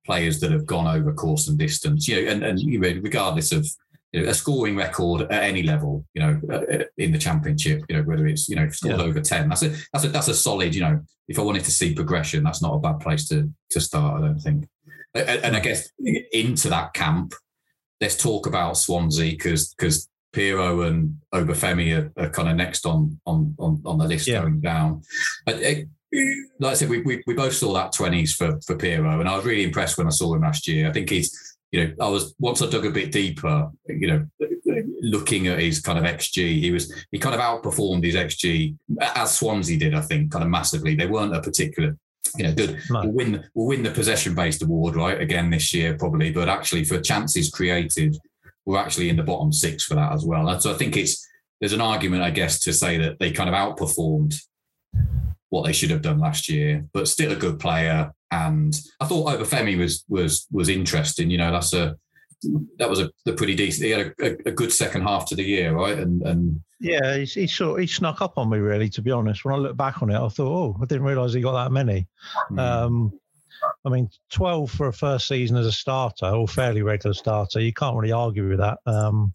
players 0.06 0.39
that 0.42 0.51
have 0.51 0.65
gone 0.65 0.88
over 0.88 1.13
course 1.13 1.48
and 1.48 1.57
distance, 1.57 2.07
you 2.07 2.25
know, 2.25 2.31
and, 2.31 2.44
and 2.44 2.59
you 2.59 2.80
know, 2.80 3.00
regardless 3.01 3.54
of 3.54 3.65
you 4.12 4.24
know, 4.24 4.30
a 4.30 4.33
scoring 4.33 4.75
record 4.75 5.21
at 5.24 5.44
any 5.44 5.63
level, 5.63 6.06
you 6.13 6.21
know, 6.21 6.42
uh, 6.51 6.83
in 6.98 7.12
the 7.12 7.18
championship, 7.18 7.83
you 7.88 7.95
know, 7.95 8.04
whether 8.04 8.27
it's, 8.27 8.50
you 8.50 8.56
know, 8.56 8.68
scored 8.69 9.00
yeah. 9.00 9.04
over 9.04 9.21
10, 9.21 9.48
that's 9.48 9.63
a, 9.63 9.69
that's 9.94 10.06
a, 10.06 10.09
that's 10.09 10.27
a 10.27 10.33
solid, 10.33 10.75
you 10.75 10.81
know, 10.81 11.00
if 11.27 11.39
I 11.39 11.42
wanted 11.42 11.63
to 11.65 11.71
see 11.71 11.94
progression, 11.94 12.44
that's 12.44 12.62
not 12.62 12.74
a 12.74 12.80
bad 12.80 13.00
place 13.00 13.27
to, 13.30 13.50
to 13.71 13.81
start, 13.81 14.21
I 14.21 14.27
don't 14.27 14.39
think. 14.39 14.68
And 15.18 15.56
I 15.56 15.60
guess 15.60 15.90
into 16.31 16.69
that 16.69 16.94
camp, 16.94 17.34
let's 18.02 18.18
talk 18.18 18.48
about 18.48 18.78
Swansea 18.78 19.31
because 19.31 19.74
because 19.74 20.10
Piroe 20.34 20.88
and 20.88 21.18
Obafemi 21.34 21.98
are, 21.98 22.12
are, 22.22 22.30
kind 22.30 22.50
of 22.50 22.56
next 22.56 22.86
on 22.86 23.19
on 23.25 23.56
on, 23.60 23.81
on 23.86 23.98
the 23.98 24.08
list 24.08 24.28
yeah. 24.28 24.42
going 24.42 24.62
down. 24.62 25.02
But 25.46 25.62
it, 25.62 25.88
like 26.60 26.72
I 26.72 26.74
said, 26.75 26.90
we, 26.90 27.02
we, 27.02 27.24
we 27.28 27.34
both 27.34 27.54
saw 27.54 27.74
that 27.74 27.94
twenties 27.94 28.34
for 28.36 28.60
for 28.66 28.75
Piroe, 28.75 29.19
and 29.19 29.28
I 29.28 29.36
was 29.36 29.46
really 29.46 29.64
impressed 29.64 29.98
when 29.98 30.08
I 30.08 30.12
saw 30.12 30.34
him 30.34 30.42
last 30.42 30.68
year. 30.68 30.90
I 30.90 30.94
think 30.94 31.10
he's 31.10 31.58
you 31.72 31.84
know 31.84 31.94
I 32.00 32.10
was 32.10 32.36
once 32.40 32.62
I 32.62 32.69
dug 32.69 32.86
a 32.86 32.92
bit 32.92 33.12
deeper, 33.12 33.69
you 33.88 34.07
know, 34.07 34.28
looking 35.02 35.47
at 35.47 35.59
his 35.59 35.80
kind 35.80 35.97
of 35.97 36.06
xG, 36.06 36.59
he 36.59 36.71
was 36.71 36.94
he 37.12 37.19
kind 37.19 37.36
of 37.36 37.42
outperformed 37.42 38.04
his 38.04 38.16
xG 38.16 38.76
as 39.02 39.38
Swansea 39.38 39.78
did. 39.78 39.95
I 39.95 40.02
think 40.02 40.31
kind 40.31 40.44
of 40.44 40.50
massively. 40.50 40.95
They 40.95 41.07
weren't 41.07 41.36
a 41.36 41.42
particular 41.42 41.97
you 42.36 42.44
know, 42.44 42.54
good. 42.54 42.80
No. 42.90 43.02
We'll 43.02 43.12
win. 43.12 43.44
We'll 43.54 43.68
win 43.68 43.84
the 43.84 43.92
possession-based 43.92 44.64
award, 44.64 44.96
right? 44.96 45.19
Again 45.19 45.50
this 45.50 45.74
year, 45.74 45.96
probably. 45.98 46.31
But 46.31 46.50
actually, 46.50 46.84
for 46.84 47.00
chances 47.00 47.50
created, 47.50 48.18
we're 48.66 48.80
actually 48.80 49.10
in 49.10 49.16
the 49.16 49.24
bottom 49.24 49.54
six 49.54 49.84
for 49.84 49.96
that 49.96 50.12
as 50.12 50.26
well. 50.26 50.50
And 50.50 50.62
so 50.62 50.72
I 50.72 50.76
think 50.76 50.98
it's 50.98 51.26
there's 51.60 51.74
an 51.74 51.81
argument, 51.81 52.24
I 52.24 52.30
guess, 52.30 52.60
to 52.62 52.74
say 52.74 52.98
that 52.98 53.19
they 53.19 53.31
kind 53.31 53.50
of 53.50 53.56
outperformed 53.56 54.36
what 55.50 55.66
they 55.66 55.74
should 55.74 55.90
have 55.92 56.02
done 56.02 56.19
last 56.19 56.50
year, 56.50 56.86
but 56.94 57.07
still 57.07 57.31
a 57.31 57.36
good 57.36 57.60
player. 57.60 58.12
And 58.31 58.78
I 59.00 59.06
thought 59.06 59.40
Obafemi 59.40 59.78
was 59.78 60.04
was 60.10 60.48
was 60.52 60.69
interesting. 60.69 61.30
You 61.30 61.38
know, 61.38 61.52
that's 61.52 61.74
a 61.74 61.96
that 62.78 62.90
was 62.90 63.00
a, 63.00 63.10
a 63.26 63.34
pretty 63.34 63.56
decent. 63.56 63.86
He 63.86 63.92
had 63.92 64.14
a, 64.20 64.50
a, 64.50 64.52
good 64.52 64.72
second 64.72 65.02
half 65.02 65.26
to 65.28 65.36
the 65.36 65.44
year, 65.44 65.74
right? 65.74 65.98
And 65.98 66.22
and 66.24 66.62
yeah, 66.80 67.18
he, 67.18 67.26
he 67.26 67.48
sort 67.48 67.82
he 67.82 67.88
snuck 67.88 68.22
up 68.22 68.38
on 68.38 68.50
me 68.50 68.60
really. 68.60 68.90
To 68.90 69.02
be 69.02 69.12
honest, 69.12 69.44
when 69.44 69.56
I 69.56 69.58
look 69.58 69.78
back 69.78 70.02
on 70.02 70.10
it, 70.10 70.18
I 70.18 70.28
thought, 70.30 70.40
oh, 70.40 70.78
I 70.82 70.86
didn't 70.86 71.04
realise 71.04 71.34
he 71.34 71.42
got 71.42 71.64
that 71.64 71.72
many. 71.72 72.08
Mm. 72.52 72.60
Um, 72.60 73.20
I 73.86 73.90
mean, 73.90 74.10
twelve 74.32 74.72
for 74.72 74.88
a 74.88 74.94
first 74.94 75.28
season 75.28 75.58
as 75.58 75.66
a 75.66 75.72
starter 75.72 76.28
or 76.28 76.48
fairly 76.48 76.84
regular 76.84 77.14
starter, 77.14 77.60
you 77.60 77.74
can't 77.74 77.98
really 77.98 78.12
argue 78.12 78.50
with 78.50 78.60
that. 78.60 78.80
Um, 78.86 79.34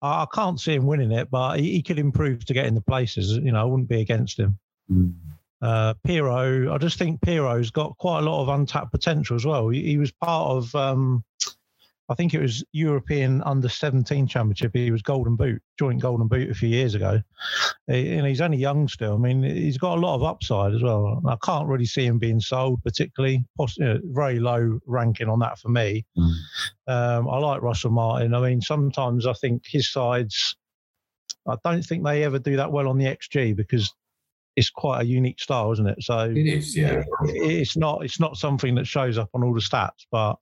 I, 0.00 0.22
I, 0.22 0.26
can't 0.32 0.58
see 0.58 0.74
him 0.74 0.86
winning 0.86 1.12
it, 1.12 1.30
but 1.30 1.58
he, 1.58 1.72
he, 1.72 1.82
could 1.82 1.98
improve 1.98 2.44
to 2.46 2.54
get 2.54 2.66
in 2.66 2.74
the 2.74 2.80
places. 2.80 3.36
You 3.36 3.52
know, 3.52 3.60
I 3.60 3.64
wouldn't 3.64 3.88
be 3.88 4.00
against 4.00 4.38
him. 4.38 4.58
Mm. 4.90 5.14
Uh, 5.60 5.94
Piroe, 6.06 6.72
I 6.72 6.78
just 6.78 6.98
think 6.98 7.20
Piroe's 7.20 7.70
got 7.70 7.96
quite 7.98 8.18
a 8.18 8.22
lot 8.22 8.42
of 8.42 8.48
untapped 8.48 8.90
potential 8.90 9.36
as 9.36 9.44
well. 9.44 9.68
He, 9.68 9.82
he 9.82 9.96
was 9.96 10.10
part 10.10 10.50
of 10.50 10.74
um, 10.74 11.22
I 12.12 12.14
think 12.14 12.34
it 12.34 12.42
was 12.42 12.62
European 12.72 13.42
Under 13.44 13.70
17 13.70 14.26
Championship. 14.26 14.72
He 14.74 14.90
was 14.90 15.00
Golden 15.00 15.34
Boot, 15.34 15.62
joint 15.78 16.02
Golden 16.02 16.28
Boot 16.28 16.50
a 16.50 16.54
few 16.54 16.68
years 16.68 16.94
ago. 16.94 17.22
And 17.88 18.26
he's 18.26 18.42
only 18.42 18.58
young 18.58 18.86
still. 18.86 19.14
I 19.14 19.16
mean, 19.16 19.42
he's 19.42 19.78
got 19.78 19.96
a 19.96 20.00
lot 20.00 20.16
of 20.16 20.22
upside 20.22 20.74
as 20.74 20.82
well. 20.82 21.22
I 21.26 21.36
can't 21.42 21.66
really 21.66 21.86
see 21.86 22.04
him 22.04 22.18
being 22.18 22.38
sold 22.38 22.84
particularly. 22.84 23.46
very 23.78 24.40
low 24.40 24.78
ranking 24.84 25.30
on 25.30 25.38
that 25.38 25.58
for 25.58 25.70
me. 25.70 26.04
Mm. 26.18 26.34
Um, 26.86 27.28
I 27.30 27.38
like 27.38 27.62
Russell 27.62 27.92
Martin. 27.92 28.34
I 28.34 28.40
mean, 28.40 28.60
sometimes 28.60 29.26
I 29.26 29.32
think 29.32 29.62
his 29.66 29.90
sides, 29.90 30.54
I 31.48 31.56
don't 31.64 31.82
think 31.82 32.04
they 32.04 32.24
ever 32.24 32.38
do 32.38 32.56
that 32.56 32.72
well 32.72 32.88
on 32.88 32.98
the 32.98 33.06
XG 33.06 33.56
because 33.56 33.90
it's 34.56 34.70
quite 34.70 35.02
a 35.02 35.04
unique 35.04 35.40
style, 35.40 35.72
isn't 35.72 35.86
it? 35.86 36.02
So 36.02 36.30
it 36.30 36.46
is, 36.46 36.76
yeah. 36.76 37.02
It's 37.24 37.76
not 37.76 38.04
it's 38.04 38.20
not 38.20 38.36
something 38.36 38.74
that 38.74 38.86
shows 38.86 39.18
up 39.18 39.30
on 39.34 39.42
all 39.42 39.54
the 39.54 39.60
stats, 39.60 40.06
but 40.10 40.36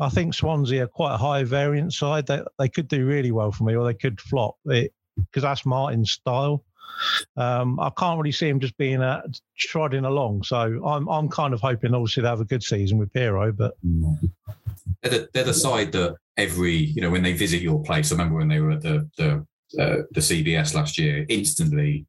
I 0.00 0.08
think 0.08 0.34
Swansea 0.34 0.84
are 0.84 0.88
quite 0.88 1.14
a 1.14 1.18
high 1.18 1.44
variant 1.44 1.92
side. 1.92 2.26
They 2.26 2.42
they 2.58 2.68
could 2.68 2.88
do 2.88 3.06
really 3.06 3.32
well 3.32 3.52
for 3.52 3.64
me, 3.64 3.74
or 3.74 3.84
they 3.84 3.94
could 3.94 4.20
flop 4.20 4.56
because 4.64 5.42
that's 5.42 5.66
Martin's 5.66 6.12
style. 6.12 6.64
Um, 7.36 7.80
I 7.80 7.90
can't 7.96 8.18
really 8.18 8.32
see 8.32 8.48
him 8.48 8.60
just 8.60 8.76
being 8.76 9.02
uh, 9.02 9.22
trotting 9.58 10.04
along. 10.04 10.44
So 10.44 10.84
I'm 10.84 11.08
I'm 11.08 11.28
kind 11.28 11.54
of 11.54 11.60
hoping, 11.60 11.94
obviously, 11.94 12.22
they 12.22 12.28
have 12.28 12.40
a 12.40 12.44
good 12.44 12.62
season 12.62 12.98
with 12.98 13.12
Piroe, 13.12 13.56
but. 13.56 13.74
They're 15.02 15.10
the, 15.10 15.28
they're 15.32 15.44
the 15.44 15.54
side 15.54 15.92
that 15.92 16.16
every 16.36 16.74
you 16.74 17.02
know 17.02 17.10
when 17.10 17.22
they 17.22 17.32
visit 17.32 17.62
your 17.62 17.82
place. 17.82 18.10
I 18.10 18.14
remember 18.14 18.36
when 18.36 18.48
they 18.48 18.60
were 18.60 18.72
at 18.72 18.82
the 18.82 19.08
the 19.16 19.46
uh, 19.78 20.02
the 20.12 20.20
CBS 20.20 20.74
last 20.74 20.98
year. 20.98 21.26
Instantly, 21.28 22.06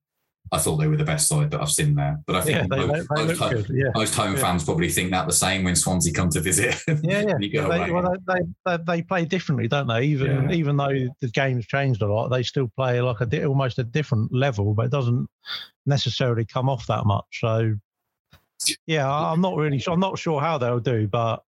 I 0.51 0.59
thought 0.59 0.77
they 0.77 0.87
were 0.87 0.97
the 0.97 1.03
best 1.03 1.27
side 1.27 1.51
that 1.51 1.61
I've 1.61 1.71
seen 1.71 1.95
there. 1.95 2.19
But 2.27 2.35
I 2.35 2.41
think 2.41 2.57
yeah, 2.57 2.67
they, 2.69 2.85
most, 2.85 3.07
they 3.15 3.25
most, 3.25 3.39
home, 3.39 3.65
yeah. 3.71 3.89
most, 3.95 4.15
home, 4.15 4.33
yeah. 4.35 4.41
fans 4.41 4.63
probably 4.63 4.89
think 4.89 5.11
that 5.11 5.25
the 5.25 5.33
same 5.33 5.63
when 5.63 5.75
Swansea 5.75 6.13
come 6.13 6.29
to 6.29 6.39
visit. 6.39 6.75
Yeah, 7.05 7.35
yeah. 7.39 7.67
they, 7.67 7.91
well, 7.91 8.15
they, 8.27 8.39
they, 8.65 8.77
they, 8.87 9.01
play 9.01 9.25
differently, 9.25 9.67
don't 9.67 9.87
they? 9.87 10.03
Even 10.03 10.51
even 10.51 10.77
though 10.77 11.07
the 11.19 11.27
game's 11.27 11.67
changed 11.67 12.01
a 12.01 12.07
lot, 12.07 12.29
they 12.29 12.41
still 12.41 12.71
play 12.75 13.01
like 13.01 13.21
a 13.21 13.45
almost 13.45 13.79
a 13.79 13.83
different 13.83 14.33
level, 14.33 14.73
but 14.73 14.85
it 14.85 14.91
doesn't 14.91 15.27
necessarily 15.85 16.45
come 16.45 16.69
off 16.69 16.87
that 16.87 17.05
much. 17.05 17.25
So, 17.33 17.75
yeah, 18.87 19.11
I'm 19.11 19.41
not 19.41 19.55
really 19.57 19.79
sure. 19.79 19.93
I'm 19.93 19.99
not 19.99 20.17
sure 20.17 20.41
how 20.41 20.57
they'll 20.57 20.79
do, 20.79 21.07
but 21.07 21.43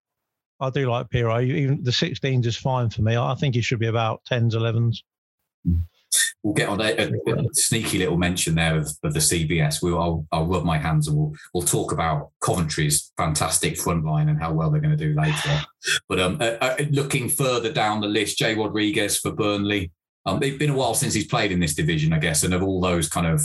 I 0.60 0.70
do 0.70 0.88
like 0.88 1.08
Piroe. 1.08 1.44
Even 1.44 1.82
the 1.82 1.90
16s 1.90 2.46
is 2.46 2.56
fine 2.56 2.90
for 2.90 3.02
me. 3.02 3.16
I 3.16 3.34
think 3.34 3.54
he 3.54 3.62
should 3.62 3.80
be 3.80 3.86
about 3.88 4.22
10s, 4.30 4.52
11s. 4.52 4.98
Mm 5.66 5.82
we'll 6.42 6.54
get 6.54 6.68
on 6.68 6.80
a, 6.80 6.94
a, 6.96 7.08
a, 7.08 7.44
sneaky 7.52 7.98
little 7.98 8.16
mention 8.16 8.54
there 8.54 8.76
of, 8.76 8.88
of 9.02 9.12
the 9.12 9.20
CBS. 9.20 9.82
We'll, 9.82 10.00
I'll, 10.00 10.26
I'll, 10.32 10.46
rub 10.46 10.64
my 10.64 10.78
hands 10.78 11.08
and 11.08 11.16
we'll, 11.16 11.32
we'll 11.52 11.64
talk 11.64 11.92
about 11.92 12.30
Coventry's 12.40 13.12
fantastic 13.16 13.76
front 13.76 14.04
line 14.04 14.28
and 14.28 14.40
how 14.40 14.52
well 14.52 14.70
they're 14.70 14.80
going 14.80 14.96
to 14.96 15.04
do 15.04 15.14
later. 15.18 15.62
But 16.08 16.20
um, 16.20 16.38
uh, 16.40 16.56
uh, 16.60 16.76
looking 16.90 17.28
further 17.28 17.72
down 17.72 18.00
the 18.00 18.08
list, 18.08 18.38
Jay 18.38 18.54
Rodriguez 18.54 19.18
for 19.18 19.32
Burnley, 19.32 19.90
um, 20.28 20.42
it's 20.42 20.58
been 20.58 20.70
a 20.70 20.74
while 20.74 20.94
since 20.94 21.14
he's 21.14 21.26
played 21.26 21.52
in 21.52 21.60
this 21.60 21.74
division, 21.74 22.12
I 22.12 22.18
guess, 22.18 22.42
and 22.42 22.52
of 22.52 22.62
all 22.62 22.80
those 22.80 23.08
kind 23.08 23.26
of 23.26 23.40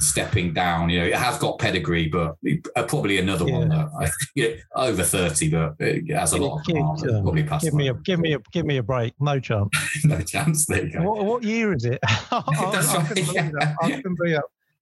stepping 0.00 0.52
down, 0.52 0.90
you 0.90 1.00
know, 1.00 1.06
it 1.06 1.14
has 1.14 1.38
got 1.38 1.58
pedigree, 1.58 2.08
but 2.08 2.36
uh, 2.76 2.82
probably 2.84 3.18
another 3.18 3.46
yeah. 3.46 3.58
one 3.58 3.68
that 3.70 3.88
I, 3.98 4.10
you 4.34 4.50
know, 4.50 4.56
over 4.76 5.02
thirty, 5.02 5.50
but 5.50 5.74
it 5.78 6.14
has 6.14 6.32
a 6.32 6.38
lot 6.38 6.60
of 6.60 6.66
give, 6.66 6.76
uh, 6.76 7.22
probably 7.22 7.44
past. 7.44 7.64
Give 7.64 7.74
me 7.74 7.88
a 7.88 7.94
give 7.94 8.20
me 8.20 8.34
a 8.34 8.38
give 8.52 8.66
me 8.66 8.76
a 8.76 8.82
break. 8.82 9.14
No 9.20 9.40
chance. 9.40 9.70
no 10.04 10.20
chance. 10.20 10.66
There 10.66 10.84
you 10.84 10.92
go. 10.92 11.02
What, 11.02 11.24
what 11.24 11.42
year 11.42 11.72
is 11.72 11.84
it? 11.84 12.00
I, 12.04 12.70
That's 12.72 12.94
I, 12.94 13.50
right. 13.50 13.64
I, 13.82 14.02
yeah. 14.26 14.40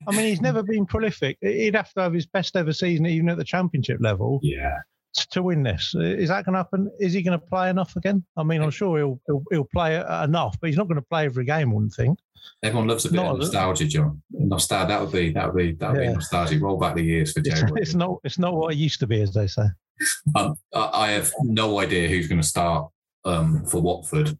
I 0.08 0.10
mean, 0.10 0.26
he's 0.26 0.40
never 0.40 0.64
been 0.64 0.84
prolific. 0.84 1.38
He'd 1.40 1.76
have 1.76 1.92
to 1.92 2.00
have 2.00 2.12
his 2.12 2.26
best 2.26 2.56
ever 2.56 2.72
season, 2.72 3.06
even 3.06 3.28
at 3.28 3.36
the 3.36 3.44
championship 3.44 3.98
level. 4.00 4.40
Yeah 4.42 4.78
to 5.12 5.42
win 5.42 5.62
this. 5.62 5.94
Is 5.94 6.28
that 6.28 6.44
going 6.44 6.54
to 6.54 6.58
happen? 6.58 6.90
Is 6.98 7.12
he 7.12 7.22
going 7.22 7.38
to 7.38 7.46
play 7.46 7.70
enough 7.70 7.96
again? 7.96 8.24
I 8.36 8.42
mean, 8.42 8.62
I'm 8.62 8.70
sure 8.70 8.98
he'll 8.98 9.20
he'll, 9.26 9.42
he'll 9.50 9.64
play 9.64 9.96
enough, 9.96 10.58
but 10.60 10.68
he's 10.68 10.76
not 10.76 10.88
going 10.88 10.96
to 10.96 11.06
play 11.06 11.24
every 11.24 11.44
game. 11.44 11.70
I 11.70 11.74
wouldn't 11.74 11.94
think. 11.94 12.18
Everyone 12.62 12.88
loves 12.88 13.04
a 13.04 13.08
bit 13.08 13.16
not 13.16 13.34
of 13.34 13.38
nostalgia, 13.38 13.86
John. 13.86 14.22
Nostalgia. 14.30 14.88
That 14.88 15.00
would 15.00 15.12
be 15.12 15.32
that 15.32 15.46
would 15.46 15.56
be 15.56 15.72
that 15.72 15.92
would 15.92 16.02
yeah. 16.02 16.08
be 16.08 16.14
nostalgia. 16.14 16.58
Roll 16.58 16.78
back 16.78 16.94
the 16.94 17.02
years 17.02 17.32
for 17.32 17.40
Jay. 17.40 17.52
It's, 17.52 17.72
it's, 17.76 17.94
not 17.94 18.18
it's 18.24 18.38
not 18.38 18.54
what 18.54 18.72
it 18.72 18.78
used 18.78 19.00
to 19.00 19.06
be, 19.06 19.20
as 19.22 19.34
they 19.34 19.46
say. 19.46 19.64
Um, 20.34 20.56
I 20.74 21.10
have 21.10 21.30
no 21.44 21.78
idea 21.78 22.08
who's 22.08 22.26
going 22.26 22.40
to 22.40 22.46
start 22.46 22.90
um, 23.24 23.64
for 23.66 23.80
Watford, 23.80 24.36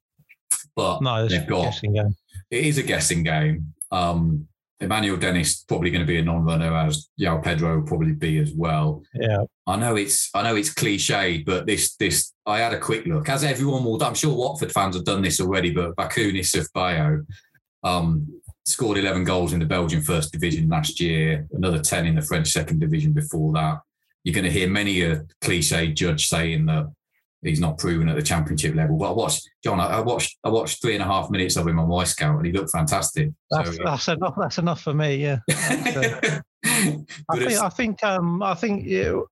but 0.74 1.00
no, 1.00 1.28
they've 1.28 1.46
got. 1.46 1.80
It 1.84 2.14
is 2.50 2.78
a 2.78 2.82
guessing 2.82 3.22
game. 3.22 3.72
Um, 3.92 4.48
Emmanuel 4.82 5.16
Dennis 5.16 5.62
probably 5.62 5.90
going 5.90 6.02
to 6.02 6.06
be 6.06 6.18
a 6.18 6.22
non-runner, 6.22 6.76
as 6.76 7.08
João 7.18 7.42
Pedro 7.42 7.76
will 7.76 7.86
probably 7.86 8.12
be 8.12 8.38
as 8.38 8.52
well. 8.52 9.02
Yeah, 9.14 9.44
I 9.66 9.76
know 9.76 9.96
it's 9.96 10.28
I 10.34 10.42
know 10.42 10.56
it's 10.56 10.74
cliche, 10.74 11.42
but 11.46 11.66
this 11.66 11.94
this 11.96 12.32
I 12.44 12.58
had 12.58 12.74
a 12.74 12.80
quick 12.80 13.06
look. 13.06 13.28
As 13.28 13.44
everyone 13.44 13.84
will, 13.84 14.02
I'm 14.02 14.14
sure 14.14 14.34
Watford 14.34 14.72
fans 14.72 14.96
have 14.96 15.04
done 15.04 15.22
this 15.22 15.40
already, 15.40 15.70
but 15.70 15.94
Vakoun 15.96 16.68
Bayo 16.74 17.24
um, 17.84 18.40
scored 18.64 18.98
11 18.98 19.24
goals 19.24 19.52
in 19.52 19.60
the 19.60 19.66
Belgian 19.66 20.02
First 20.02 20.32
Division 20.32 20.68
last 20.68 21.00
year, 21.00 21.46
another 21.52 21.78
10 21.78 22.06
in 22.06 22.16
the 22.16 22.22
French 22.22 22.48
Second 22.48 22.80
Division 22.80 23.12
before 23.12 23.52
that. 23.52 23.78
You're 24.24 24.34
going 24.34 24.44
to 24.44 24.50
hear 24.50 24.68
many 24.68 25.02
a 25.02 25.24
cliche 25.40 25.92
judge 25.92 26.28
saying 26.28 26.66
that 26.66 26.92
he's 27.42 27.60
not 27.60 27.78
proven 27.78 28.08
at 28.08 28.16
the 28.16 28.22
championship 28.22 28.74
level. 28.74 28.96
But 28.96 29.10
I 29.10 29.12
watched 29.12 29.48
John. 29.62 29.80
I 29.80 30.00
watched 30.00 30.38
I 30.44 30.48
watched 30.48 30.80
three 30.80 30.94
and 30.94 31.02
a 31.02 31.06
half 31.06 31.30
minutes 31.30 31.56
of 31.56 31.66
him 31.66 31.78
on 31.78 31.88
Wyscout, 31.88 32.36
and 32.36 32.46
he 32.46 32.52
looked 32.52 32.70
fantastic. 32.70 33.30
That's, 33.50 33.76
so, 33.76 33.82
uh, 33.82 33.90
that's 33.90 34.08
enough. 34.08 34.34
That's 34.38 34.58
enough 34.58 34.82
for 34.82 34.94
me. 34.94 35.16
Yeah. 35.16 35.38
I 36.64 37.38
think, 37.38 37.52
I 37.60 37.68
think, 37.68 38.04
um, 38.04 38.42
I 38.42 38.54
think, 38.54 38.86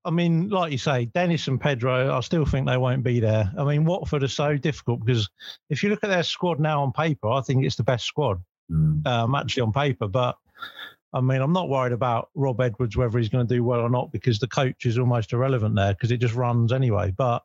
I 0.04 0.10
mean, 0.10 0.48
like 0.48 0.72
you 0.72 0.78
say, 0.78 1.06
Dennis 1.06 1.48
and 1.48 1.60
Pedro, 1.60 2.16
I 2.16 2.20
still 2.20 2.44
think 2.44 2.66
they 2.66 2.76
won't 2.76 3.04
be 3.04 3.20
there. 3.20 3.50
I 3.56 3.64
mean, 3.64 3.84
Watford 3.84 4.24
are 4.24 4.28
so 4.28 4.56
difficult 4.56 5.04
because 5.04 5.28
if 5.68 5.82
you 5.82 5.90
look 5.90 6.02
at 6.02 6.10
their 6.10 6.22
squad 6.22 6.60
now 6.60 6.82
on 6.82 6.92
paper, 6.92 7.28
I 7.28 7.40
think 7.40 7.64
it's 7.64 7.76
the 7.76 7.84
best 7.84 8.04
squad, 8.04 8.42
mm. 8.70 9.06
um, 9.06 9.34
actually 9.34 9.62
on 9.62 9.72
paper. 9.72 10.08
But 10.08 10.36
I 11.12 11.20
mean, 11.20 11.40
I'm 11.40 11.52
not 11.52 11.68
worried 11.68 11.92
about 11.92 12.30
Rob 12.34 12.60
Edwards 12.60 12.96
whether 12.96 13.18
he's 13.18 13.28
going 13.28 13.46
to 13.46 13.54
do 13.54 13.64
well 13.64 13.80
or 13.80 13.90
not 13.90 14.12
because 14.12 14.38
the 14.38 14.48
coach 14.48 14.86
is 14.86 14.98
almost 14.98 15.32
irrelevant 15.32 15.76
there 15.76 15.92
because 15.92 16.10
it 16.10 16.18
just 16.18 16.34
runs 16.34 16.72
anyway. 16.72 17.12
But 17.16 17.42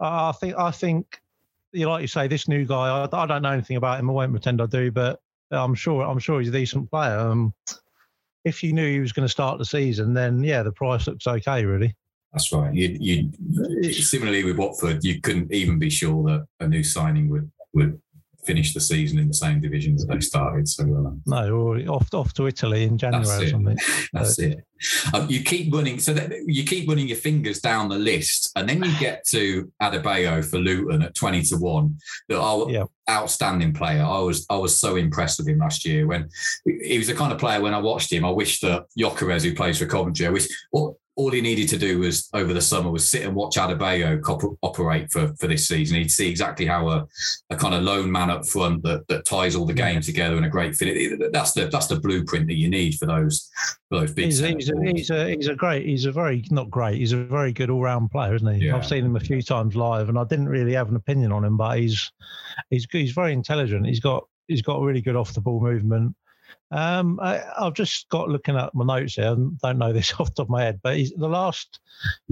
I 0.00 0.32
think 0.32 0.54
I 0.56 0.70
think 0.70 1.20
you 1.72 1.88
like 1.88 2.02
you 2.02 2.08
say 2.08 2.28
this 2.28 2.48
new 2.48 2.64
guy. 2.64 2.88
I, 2.88 3.08
I, 3.12 3.26
don't 3.26 3.42
know 3.42 3.50
anything 3.50 3.76
about 3.76 3.98
him. 3.98 4.10
I 4.10 4.12
won't 4.12 4.32
pretend 4.32 4.60
I 4.60 4.66
do, 4.66 4.90
but 4.90 5.20
I'm 5.50 5.74
sure 5.74 6.02
I'm 6.02 6.18
sure 6.18 6.40
he's 6.40 6.48
a 6.48 6.52
decent 6.52 6.90
player. 6.90 7.18
Um, 7.18 7.52
if 8.44 8.62
you 8.62 8.72
knew 8.72 8.90
he 8.90 9.00
was 9.00 9.12
going 9.12 9.26
to 9.26 9.32
start 9.32 9.58
the 9.58 9.64
season, 9.64 10.14
then 10.14 10.42
yeah, 10.44 10.62
the 10.62 10.72
price 10.72 11.06
looks 11.06 11.26
okay. 11.26 11.64
Really. 11.64 11.94
That's 12.32 12.52
right. 12.52 12.74
You, 12.74 12.96
you 13.00 13.92
similarly 13.92 14.42
with 14.42 14.58
Watford, 14.58 15.04
you 15.04 15.20
couldn't 15.20 15.52
even 15.52 15.78
be 15.78 15.88
sure 15.88 16.24
that 16.24 16.46
a 16.60 16.68
new 16.68 16.82
signing 16.82 17.28
would 17.30 17.50
would 17.74 18.00
finish 18.44 18.74
the 18.74 18.80
season 18.80 19.18
in 19.18 19.28
the 19.28 19.34
same 19.34 19.60
division 19.60 19.94
as 19.94 20.06
they 20.06 20.20
started. 20.20 20.68
So 20.68 20.84
uh, 20.84 21.10
no, 21.26 21.56
or 21.56 21.78
off 21.88 22.12
off 22.14 22.32
to 22.34 22.46
Italy 22.46 22.84
in 22.84 22.98
January 22.98 23.46
or 23.46 23.48
something. 23.48 23.78
That's 24.12 24.38
it. 24.38 24.64
Um, 25.12 25.28
you 25.30 25.42
keep 25.42 25.72
running, 25.72 25.98
so 25.98 26.12
that 26.14 26.32
you 26.46 26.64
keep 26.64 26.88
running 26.88 27.08
your 27.08 27.16
fingers 27.16 27.60
down 27.60 27.88
the 27.88 27.98
list, 27.98 28.52
and 28.56 28.68
then 28.68 28.82
you 28.82 28.92
get 29.00 29.26
to 29.28 29.70
Adebayo 29.82 30.44
for 30.44 30.58
Luton 30.58 31.02
at 31.02 31.14
twenty 31.14 31.42
to 31.42 31.56
one. 31.56 31.98
That 32.28 32.40
are 32.40 32.70
yeah. 32.70 32.84
outstanding 33.08 33.72
player. 33.72 34.02
I 34.02 34.18
was 34.18 34.46
I 34.50 34.56
was 34.56 34.78
so 34.78 34.96
impressed 34.96 35.38
with 35.38 35.48
him 35.48 35.58
last 35.58 35.84
year 35.84 36.06
when 36.06 36.28
he 36.64 36.98
was 36.98 37.06
the 37.06 37.14
kind 37.14 37.32
of 37.32 37.38
player 37.38 37.60
when 37.60 37.74
I 37.74 37.78
watched 37.78 38.12
him. 38.12 38.24
I 38.24 38.30
wish 38.30 38.60
that 38.60 38.86
Gyökeres, 38.98 39.42
who 39.42 39.54
plays 39.54 39.78
for 39.78 39.86
Coventry, 39.86 40.26
I 40.26 40.30
wish 40.30 40.48
well, 40.72 40.98
all 41.16 41.30
he 41.30 41.40
needed 41.40 41.68
to 41.68 41.78
do 41.78 42.00
was 42.00 42.28
over 42.34 42.52
the 42.52 42.60
summer 42.60 42.90
was 42.90 43.08
sit 43.08 43.22
and 43.22 43.34
watch 43.34 43.56
Adebayo 43.56 44.20
operate 44.62 45.12
for, 45.12 45.34
for 45.36 45.46
this 45.46 45.68
season. 45.68 45.98
He'd 45.98 46.10
see 46.10 46.28
exactly 46.28 46.66
how 46.66 46.88
a, 46.88 47.06
a 47.50 47.56
kind 47.56 47.74
of 47.74 47.82
lone 47.82 48.10
man 48.10 48.30
up 48.30 48.46
front 48.46 48.82
that, 48.82 49.06
that 49.08 49.24
ties 49.24 49.54
all 49.54 49.64
the 49.64 49.72
game 49.72 50.00
together 50.00 50.36
in 50.36 50.44
a 50.44 50.48
great 50.48 50.74
fit. 50.74 51.20
That's 51.32 51.52
the 51.52 51.66
that's 51.66 51.86
the 51.86 52.00
blueprint 52.00 52.48
that 52.48 52.54
you 52.56 52.68
need 52.68 52.96
for 52.96 53.06
those 53.06 53.48
for 53.88 54.00
those 54.00 54.12
big. 54.12 54.26
He's, 54.26 54.40
he's, 54.40 54.70
a, 54.70 54.74
he's, 54.82 55.10
a, 55.10 55.28
he's 55.28 55.48
a 55.48 55.54
great. 55.54 55.86
He's 55.86 56.04
a 56.04 56.12
very 56.12 56.44
not 56.50 56.70
great. 56.70 56.98
He's 56.98 57.12
a 57.12 57.24
very 57.24 57.52
good 57.52 57.70
all 57.70 57.82
round 57.82 58.10
player, 58.10 58.34
isn't 58.34 58.54
he? 58.54 58.66
Yeah. 58.66 58.76
I've 58.76 58.86
seen 58.86 59.04
him 59.04 59.16
a 59.16 59.20
few 59.20 59.40
times 59.42 59.76
live, 59.76 60.08
and 60.08 60.18
I 60.18 60.24
didn't 60.24 60.48
really 60.48 60.72
have 60.74 60.88
an 60.88 60.96
opinion 60.96 61.32
on 61.32 61.44
him, 61.44 61.56
but 61.56 61.78
he's 61.78 62.10
he's 62.70 62.86
he's 62.90 63.12
very 63.12 63.32
intelligent. 63.32 63.86
He's 63.86 64.00
got 64.00 64.26
he's 64.48 64.62
got 64.62 64.80
really 64.80 65.00
good 65.00 65.16
off 65.16 65.32
the 65.32 65.40
ball 65.40 65.60
movement. 65.60 66.16
Um, 66.70 67.20
I, 67.22 67.42
have 67.58 67.74
just 67.74 68.08
got 68.08 68.28
looking 68.28 68.56
at 68.56 68.74
my 68.74 68.84
notes 68.84 69.14
here. 69.14 69.26
I 69.26 69.34
don't 69.34 69.78
know 69.78 69.92
this 69.92 70.12
off 70.18 70.28
the 70.28 70.34
top 70.34 70.46
of 70.46 70.50
my 70.50 70.62
head, 70.62 70.80
but 70.82 70.96
he's, 70.96 71.12
the 71.12 71.28
last 71.28 71.80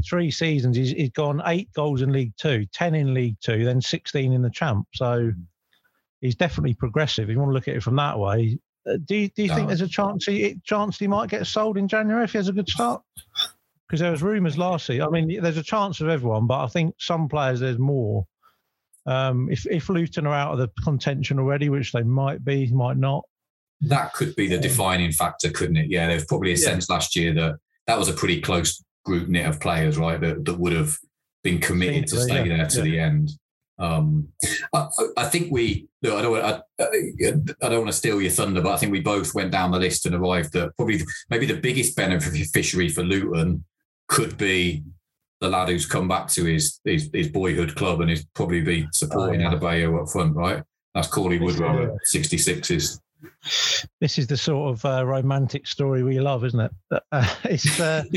three 0.09 0.31
seasons, 0.31 0.77
he's, 0.77 0.91
he's 0.91 1.11
gone 1.11 1.43
eight 1.47 1.73
goals 1.75 2.03
in 2.03 2.13
League 2.13 2.35
Two, 2.37 2.67
10 2.73 2.95
in 2.95 3.15
League 3.15 3.37
Two, 3.41 3.65
then 3.65 3.81
16 3.81 4.33
in 4.33 4.43
the 4.43 4.51
Champ. 4.51 4.87
So 4.95 5.33
he's 6.21 6.35
definitely 6.35 6.75
progressive. 6.75 7.29
If 7.29 7.35
you 7.35 7.39
want 7.39 7.51
to 7.51 7.55
look 7.55 7.69
at 7.69 7.77
it 7.77 7.83
from 7.83 7.97
that 7.97 8.19
way, 8.19 8.59
uh, 8.87 8.97
do 9.05 9.15
you, 9.15 9.29
do 9.29 9.43
you 9.43 9.49
no. 9.49 9.55
think 9.55 9.69
there's 9.69 9.81
a 9.81 9.89
chance 9.89 10.25
he, 10.27 10.61
chance 10.65 10.99
he 10.99 11.07
might 11.07 11.31
get 11.31 11.47
sold 11.47 11.79
in 11.79 11.87
January 11.87 12.25
if 12.25 12.33
he 12.33 12.39
has 12.39 12.49
a 12.49 12.53
good 12.53 12.69
start? 12.69 13.03
Because 13.87 14.01
there 14.01 14.11
was 14.11 14.23
rumours 14.23 14.59
last 14.59 14.87
season. 14.87 15.07
I 15.07 15.11
mean, 15.11 15.41
there's 15.43 15.59
a 15.59 15.63
chance 15.63 16.01
of 16.01 16.09
everyone, 16.09 16.47
but 16.47 16.65
I 16.65 16.67
think 16.67 16.95
some 16.99 17.29
players 17.29 17.61
there's 17.61 17.79
more. 17.79 18.27
Um, 19.05 19.51
if 19.51 19.67
if 19.67 19.89
Luton 19.89 20.27
are 20.27 20.35
out 20.35 20.53
of 20.53 20.59
the 20.59 20.71
contention 20.83 21.39
already, 21.39 21.69
which 21.69 21.93
they 21.93 22.03
might 22.03 22.45
be, 22.45 22.71
might 22.73 22.97
not, 22.97 23.25
that 23.83 24.13
could 24.13 24.35
be 24.37 24.49
the 24.49 24.59
defining 24.59 25.13
factor, 25.13 25.51
couldn't 25.51 25.77
it? 25.77 25.91
Yeah, 25.91 26.07
there's 26.07 26.25
probably 26.25 26.51
a 26.51 26.57
yeah. 26.57 26.65
sense 26.65 26.89
last 26.89 27.17
year 27.17 27.35
that 27.35 27.59
that 27.87 27.99
was 27.99 28.09
a 28.09 28.13
pretty 28.13 28.41
close 28.41 28.83
group 29.05 29.29
knit 29.29 29.47
of 29.47 29.61
players, 29.61 29.99
right? 29.99 30.21
That, 30.21 30.45
that 30.45 30.59
would 30.59 30.73
have 30.73 30.97
been 31.43 31.59
committed 31.59 32.07
to 32.09 32.21
stay 32.21 32.47
yeah. 32.47 32.57
there 32.57 32.67
to 32.69 32.79
yeah. 32.79 32.85
the 32.85 32.99
end. 33.01 33.31
Um, 33.79 34.29
I, 34.73 34.89
I, 35.17 35.25
think 35.25 35.51
we. 35.51 35.89
Look, 36.03 36.15
I 36.15 36.23
don't. 36.23 36.33
Want, 36.33 36.45
I, 36.45 36.85
I, 36.85 37.69
don't 37.69 37.79
want 37.79 37.89
to 37.89 37.93
steal 37.93 38.23
your 38.23 38.31
thunder, 38.31 38.61
but 38.61 38.73
I 38.73 38.77
think 38.77 38.93
we 38.93 39.01
both 39.01 39.35
went 39.35 39.51
down 39.51 39.73
the 39.73 39.79
list 39.81 40.07
and 40.07 40.15
arrived 40.15 40.55
at 40.55 40.77
probably 40.77 41.01
maybe 41.31 41.47
the 41.47 41.57
biggest 41.57 41.97
beneficiary 41.97 42.89
for 42.89 43.03
Luton 43.03 43.65
could 44.07 44.39
be 44.39 44.85
the 45.41 45.49
lad 45.49 45.69
who's 45.69 45.87
come 45.87 46.07
back 46.07 46.29
to 46.29 46.45
his 46.45 46.81
his, 46.85 47.11
his 47.13 47.29
boyhood 47.29 47.75
club 47.75 48.01
and 48.01 48.11
is 48.11 48.25
probably 48.35 48.61
be 48.61 48.87
supporting 48.93 49.45
oh, 49.45 49.51
yeah. 49.51 49.59
Adebayo 49.59 50.01
up 50.01 50.09
front, 50.09 50.37
right? 50.37 50.63
That's 50.95 51.09
Cauley 51.09 51.39
Woodrow 51.39 51.85
at 51.85 51.99
66s. 52.15 53.01
This 54.01 54.19
is 54.19 54.27
the 54.27 54.37
sort 54.37 54.73
of 54.73 54.85
uh, 54.85 55.05
romantic 55.05 55.67
story 55.67 56.03
we 56.03 56.21
love, 56.21 56.45
isn't 56.45 56.61
it? 56.61 56.73
Uh, 56.91 57.35
it's. 57.45 57.81
Uh, 57.81 58.05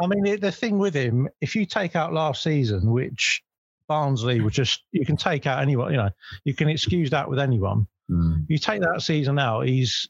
I 0.00 0.06
mean, 0.06 0.38
the 0.38 0.52
thing 0.52 0.78
with 0.78 0.94
him, 0.94 1.28
if 1.40 1.56
you 1.56 1.66
take 1.66 1.96
out 1.96 2.12
last 2.12 2.44
season, 2.44 2.92
which 2.92 3.42
Barnsley 3.88 4.40
was 4.40 4.52
just, 4.52 4.84
you 4.92 5.04
can 5.04 5.16
take 5.16 5.44
out 5.44 5.60
anyone. 5.60 5.90
You 5.90 5.96
know, 5.96 6.10
you 6.44 6.54
can 6.54 6.68
excuse 6.68 7.10
that 7.10 7.28
with 7.28 7.40
anyone. 7.40 7.88
Mm. 8.08 8.46
You 8.48 8.58
take 8.58 8.80
that 8.82 9.02
season 9.02 9.40
out, 9.40 9.66
he's 9.66 10.08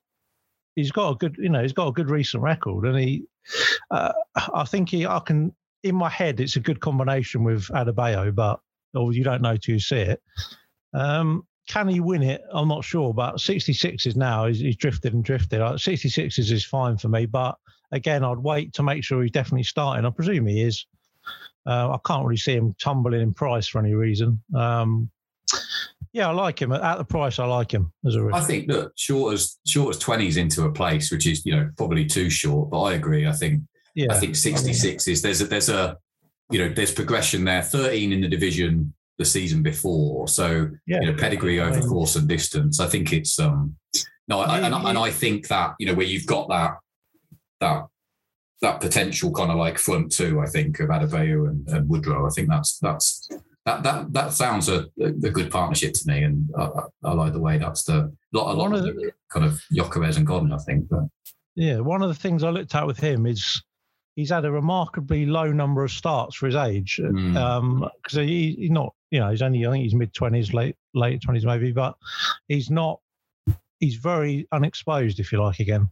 he's 0.76 0.92
got 0.92 1.12
a 1.12 1.14
good, 1.16 1.36
you 1.38 1.48
know, 1.48 1.62
he's 1.62 1.72
got 1.72 1.88
a 1.88 1.92
good 1.92 2.10
recent 2.10 2.42
record, 2.42 2.84
and 2.84 2.98
he, 2.98 3.24
uh, 3.90 4.12
I 4.54 4.64
think 4.64 4.90
he, 4.90 5.06
I 5.06 5.20
can, 5.20 5.52
in 5.82 5.96
my 5.96 6.10
head, 6.10 6.38
it's 6.38 6.56
a 6.56 6.60
good 6.60 6.80
combination 6.80 7.42
with 7.42 7.64
Adebayo, 7.68 8.34
but 8.34 8.60
or 8.94 9.12
you 9.12 9.24
don't 9.24 9.42
know 9.42 9.56
till 9.56 9.74
you 9.74 9.80
see 9.80 9.96
it. 9.96 10.22
Um, 10.94 11.47
can 11.68 11.86
he 11.86 12.00
win 12.00 12.22
it? 12.22 12.42
I'm 12.50 12.68
not 12.68 12.82
sure, 12.82 13.12
but 13.12 13.40
66 13.40 14.06
is 14.06 14.16
now. 14.16 14.46
He's, 14.46 14.58
he's 14.58 14.76
drifted 14.76 15.12
and 15.12 15.22
drifted. 15.22 15.78
66 15.78 16.38
is, 16.38 16.50
is 16.50 16.64
fine 16.64 16.96
for 16.96 17.08
me, 17.08 17.26
but 17.26 17.56
again, 17.92 18.24
I'd 18.24 18.38
wait 18.38 18.72
to 18.74 18.82
make 18.82 19.04
sure 19.04 19.22
he's 19.22 19.30
definitely 19.30 19.64
starting. 19.64 20.04
I 20.04 20.10
presume 20.10 20.46
he 20.46 20.62
is. 20.62 20.86
Uh, 21.66 21.90
I 21.90 21.98
can't 22.06 22.24
really 22.24 22.38
see 22.38 22.54
him 22.54 22.74
tumbling 22.80 23.20
in 23.20 23.34
price 23.34 23.68
for 23.68 23.78
any 23.78 23.94
reason. 23.94 24.42
Um, 24.54 25.10
yeah, 26.12 26.28
I 26.28 26.32
like 26.32 26.60
him 26.60 26.72
at 26.72 26.96
the 26.96 27.04
price. 27.04 27.38
I 27.38 27.44
like 27.44 27.70
him 27.70 27.92
as 28.06 28.14
a 28.14 28.22
risk. 28.22 28.36
I 28.36 28.40
think 28.40 28.68
look 28.68 28.92
short 28.96 29.34
as 29.34 29.58
short 29.66 29.94
as 29.94 29.98
twenties 30.00 30.38
into 30.38 30.64
a 30.64 30.72
place, 30.72 31.10
which 31.10 31.26
is 31.26 31.44
you 31.44 31.54
know 31.54 31.70
probably 31.76 32.06
too 32.06 32.30
short. 32.30 32.70
But 32.70 32.82
I 32.82 32.94
agree. 32.94 33.26
I 33.26 33.32
think 33.32 33.62
yeah. 33.94 34.06
I 34.10 34.18
think 34.18 34.34
sixty 34.34 34.72
six 34.72 35.06
is 35.06 35.20
there's 35.20 35.42
a 35.42 35.46
there's 35.46 35.68
a 35.68 35.98
you 36.50 36.58
know 36.58 36.72
there's 36.72 36.92
progression 36.92 37.44
there. 37.44 37.62
Thirteen 37.62 38.12
in 38.12 38.22
the 38.22 38.28
division 38.28 38.94
the 39.18 39.24
season 39.24 39.62
before, 39.62 40.28
so 40.28 40.68
yeah. 40.86 41.00
you 41.00 41.10
know 41.10 41.18
pedigree 41.18 41.60
over 41.60 41.80
course 41.80 42.16
and 42.16 42.28
distance. 42.28 42.80
I 42.80 42.86
think 42.86 43.12
it's 43.12 43.38
um 43.38 43.76
no, 44.28 44.40
I, 44.40 44.58
and, 44.58 44.74
and 44.74 44.98
I 44.98 45.10
think 45.10 45.48
that 45.48 45.74
you 45.78 45.86
know 45.86 45.94
where 45.94 46.06
you've 46.06 46.26
got 46.26 46.48
that 46.48 46.76
that 47.60 47.86
that 48.60 48.80
potential 48.80 49.32
kind 49.32 49.50
of 49.50 49.56
like 49.56 49.78
front 49.78 50.12
two. 50.12 50.40
I 50.40 50.46
think 50.46 50.80
of 50.80 50.90
Adebayo 50.90 51.48
and, 51.48 51.68
and 51.68 51.88
Woodrow. 51.88 52.26
I 52.26 52.30
think 52.30 52.48
that's 52.48 52.78
that's 52.78 53.28
that 53.64 53.82
that 53.82 54.12
that 54.12 54.32
sounds 54.32 54.68
a, 54.68 54.86
a 55.00 55.10
good 55.10 55.50
partnership 55.50 55.94
to 55.94 56.02
me, 56.06 56.22
and 56.22 56.48
I, 56.56 56.68
I 57.04 57.12
like 57.12 57.32
the 57.32 57.40
way 57.40 57.58
that's 57.58 57.84
the 57.84 58.12
lot, 58.32 58.52
a 58.52 58.56
lot 58.56 58.72
of, 58.74 58.84
the, 58.84 59.12
kind 59.30 59.46
of 59.46 59.60
Gyökeres 59.72 60.16
and 60.16 60.26
Godden, 60.26 60.52
I 60.52 60.58
think. 60.58 60.88
But 60.88 61.04
yeah, 61.54 61.80
one 61.80 62.02
of 62.02 62.08
the 62.08 62.14
things 62.14 62.44
I 62.44 62.50
looked 62.50 62.74
at 62.74 62.86
with 62.86 62.98
him 62.98 63.26
is 63.26 63.62
he's 64.18 64.30
had 64.30 64.44
a 64.44 64.50
remarkably 64.50 65.26
low 65.26 65.52
number 65.52 65.84
of 65.84 65.92
starts 65.92 66.34
for 66.34 66.46
his 66.46 66.56
age. 66.56 66.96
Because 66.96 67.14
mm. 67.14 67.36
um, 67.36 67.88
he, 68.10 68.56
he's 68.58 68.70
not, 68.70 68.92
you 69.12 69.20
know, 69.20 69.30
he's 69.30 69.42
only 69.42 69.64
I 69.64 69.70
think 69.70 69.84
he's 69.84 69.94
mid 69.94 70.12
twenties, 70.12 70.52
late 70.52 70.74
late 70.92 71.22
twenties 71.22 71.46
maybe, 71.46 71.70
but 71.70 71.94
he's 72.48 72.68
not. 72.68 72.98
He's 73.78 73.94
very 73.94 74.48
unexposed, 74.50 75.20
if 75.20 75.30
you 75.30 75.40
like, 75.40 75.60
again. 75.60 75.88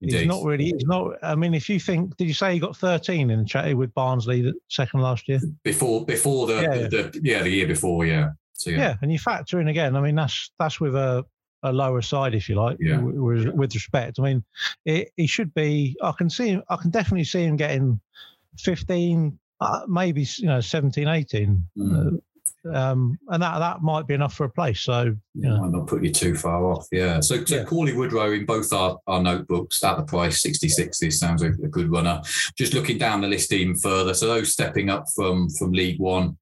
Indeed. 0.00 0.18
He's 0.18 0.26
not 0.26 0.42
really. 0.42 0.64
He's 0.64 0.84
not. 0.84 1.12
I 1.22 1.36
mean, 1.36 1.54
if 1.54 1.68
you 1.68 1.78
think, 1.78 2.16
did 2.16 2.26
you 2.26 2.34
say 2.34 2.54
he 2.54 2.58
got 2.58 2.76
13 2.76 3.30
in 3.30 3.38
the 3.38 3.44
chat 3.44 3.72
with 3.76 3.94
Barnsley 3.94 4.42
the 4.42 4.54
second 4.68 5.00
last 5.00 5.28
year? 5.28 5.38
Before, 5.62 6.04
before 6.04 6.48
the 6.48 6.60
yeah, 6.60 6.88
the, 6.88 6.88
the, 6.88 7.20
yeah, 7.22 7.42
the 7.44 7.50
year 7.50 7.68
before, 7.68 8.04
yeah. 8.04 8.30
So, 8.54 8.70
yeah. 8.70 8.78
yeah. 8.78 8.94
and 9.00 9.12
you 9.12 9.18
factor 9.20 9.60
in 9.60 9.68
again. 9.68 9.94
I 9.94 10.00
mean, 10.00 10.16
that's 10.16 10.50
that's 10.58 10.80
with 10.80 10.96
a 10.96 11.24
a 11.64 11.72
lower 11.72 12.02
side, 12.02 12.34
if 12.34 12.48
you 12.48 12.54
like, 12.54 12.76
yeah. 12.78 12.98
with, 12.98 13.48
with 13.48 13.74
respect. 13.74 14.18
I 14.20 14.22
mean, 14.22 14.44
it, 14.84 15.10
he 15.16 15.26
should 15.26 15.52
be. 15.54 15.96
I 16.02 16.12
can 16.12 16.30
see. 16.30 16.60
I 16.68 16.76
can 16.76 16.90
definitely 16.90 17.24
see 17.24 17.42
him 17.42 17.56
getting 17.56 17.98
15, 18.58 19.36
uh, 19.60 19.80
maybe 19.88 20.26
you 20.36 20.46
know 20.46 20.60
17, 20.60 21.08
18. 21.08 21.64
Mm. 21.76 22.14
Uh, 22.14 22.20
um, 22.72 23.18
and 23.28 23.42
that 23.42 23.58
that 23.58 23.82
might 23.82 24.06
be 24.06 24.14
enough 24.14 24.34
for 24.34 24.44
a 24.44 24.50
place. 24.50 24.80
So 24.80 25.14
yeah, 25.34 25.58
might 25.58 25.70
not 25.70 25.86
put 25.86 26.02
you 26.02 26.10
too 26.10 26.34
far 26.34 26.64
off. 26.64 26.86
Yeah. 26.90 27.20
So, 27.20 27.44
so 27.44 27.56
yeah. 27.56 27.64
Cauley 27.64 27.94
Woodrow 27.94 28.32
in 28.32 28.46
both 28.46 28.72
our, 28.72 28.98
our 29.06 29.22
notebooks 29.22 29.82
at 29.84 29.96
the 29.96 30.04
price 30.04 30.40
66. 30.40 30.98
This 30.98 31.18
sounds 31.18 31.42
a, 31.42 31.48
a, 31.48 31.68
good 31.68 31.90
runner. 31.90 32.22
Just 32.56 32.74
looking 32.74 32.98
down 32.98 33.20
the 33.20 33.28
list 33.28 33.52
even 33.52 33.74
further. 33.74 34.14
So 34.14 34.26
those 34.26 34.52
stepping 34.52 34.88
up 34.88 35.04
from 35.14 35.50
from 35.50 35.72
League 35.72 36.00
One. 36.00 36.38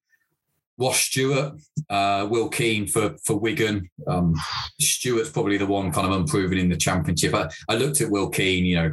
Wash 0.79 1.11
Stewart, 1.11 1.55
uh, 1.91 2.27
Will 2.31 2.49
Keane 2.49 2.87
for 2.87 3.17
for 3.25 3.39
Wigan. 3.39 3.89
Um, 4.07 4.35
Stewart's 4.81 5.31
probably 5.31 5.59
the 5.59 5.67
one 5.67 5.93
kind 5.93 6.07
of 6.07 6.13
unproven 6.13 6.59
in 6.59 6.69
the 6.69 6.77
Championship. 6.77 7.35
I, 7.35 7.49
I 7.69 7.77
looked 7.77 8.01
at 8.01 8.11
Will 8.11 8.29
Keane. 8.29 8.65
You 8.65 8.77
know, 8.77 8.93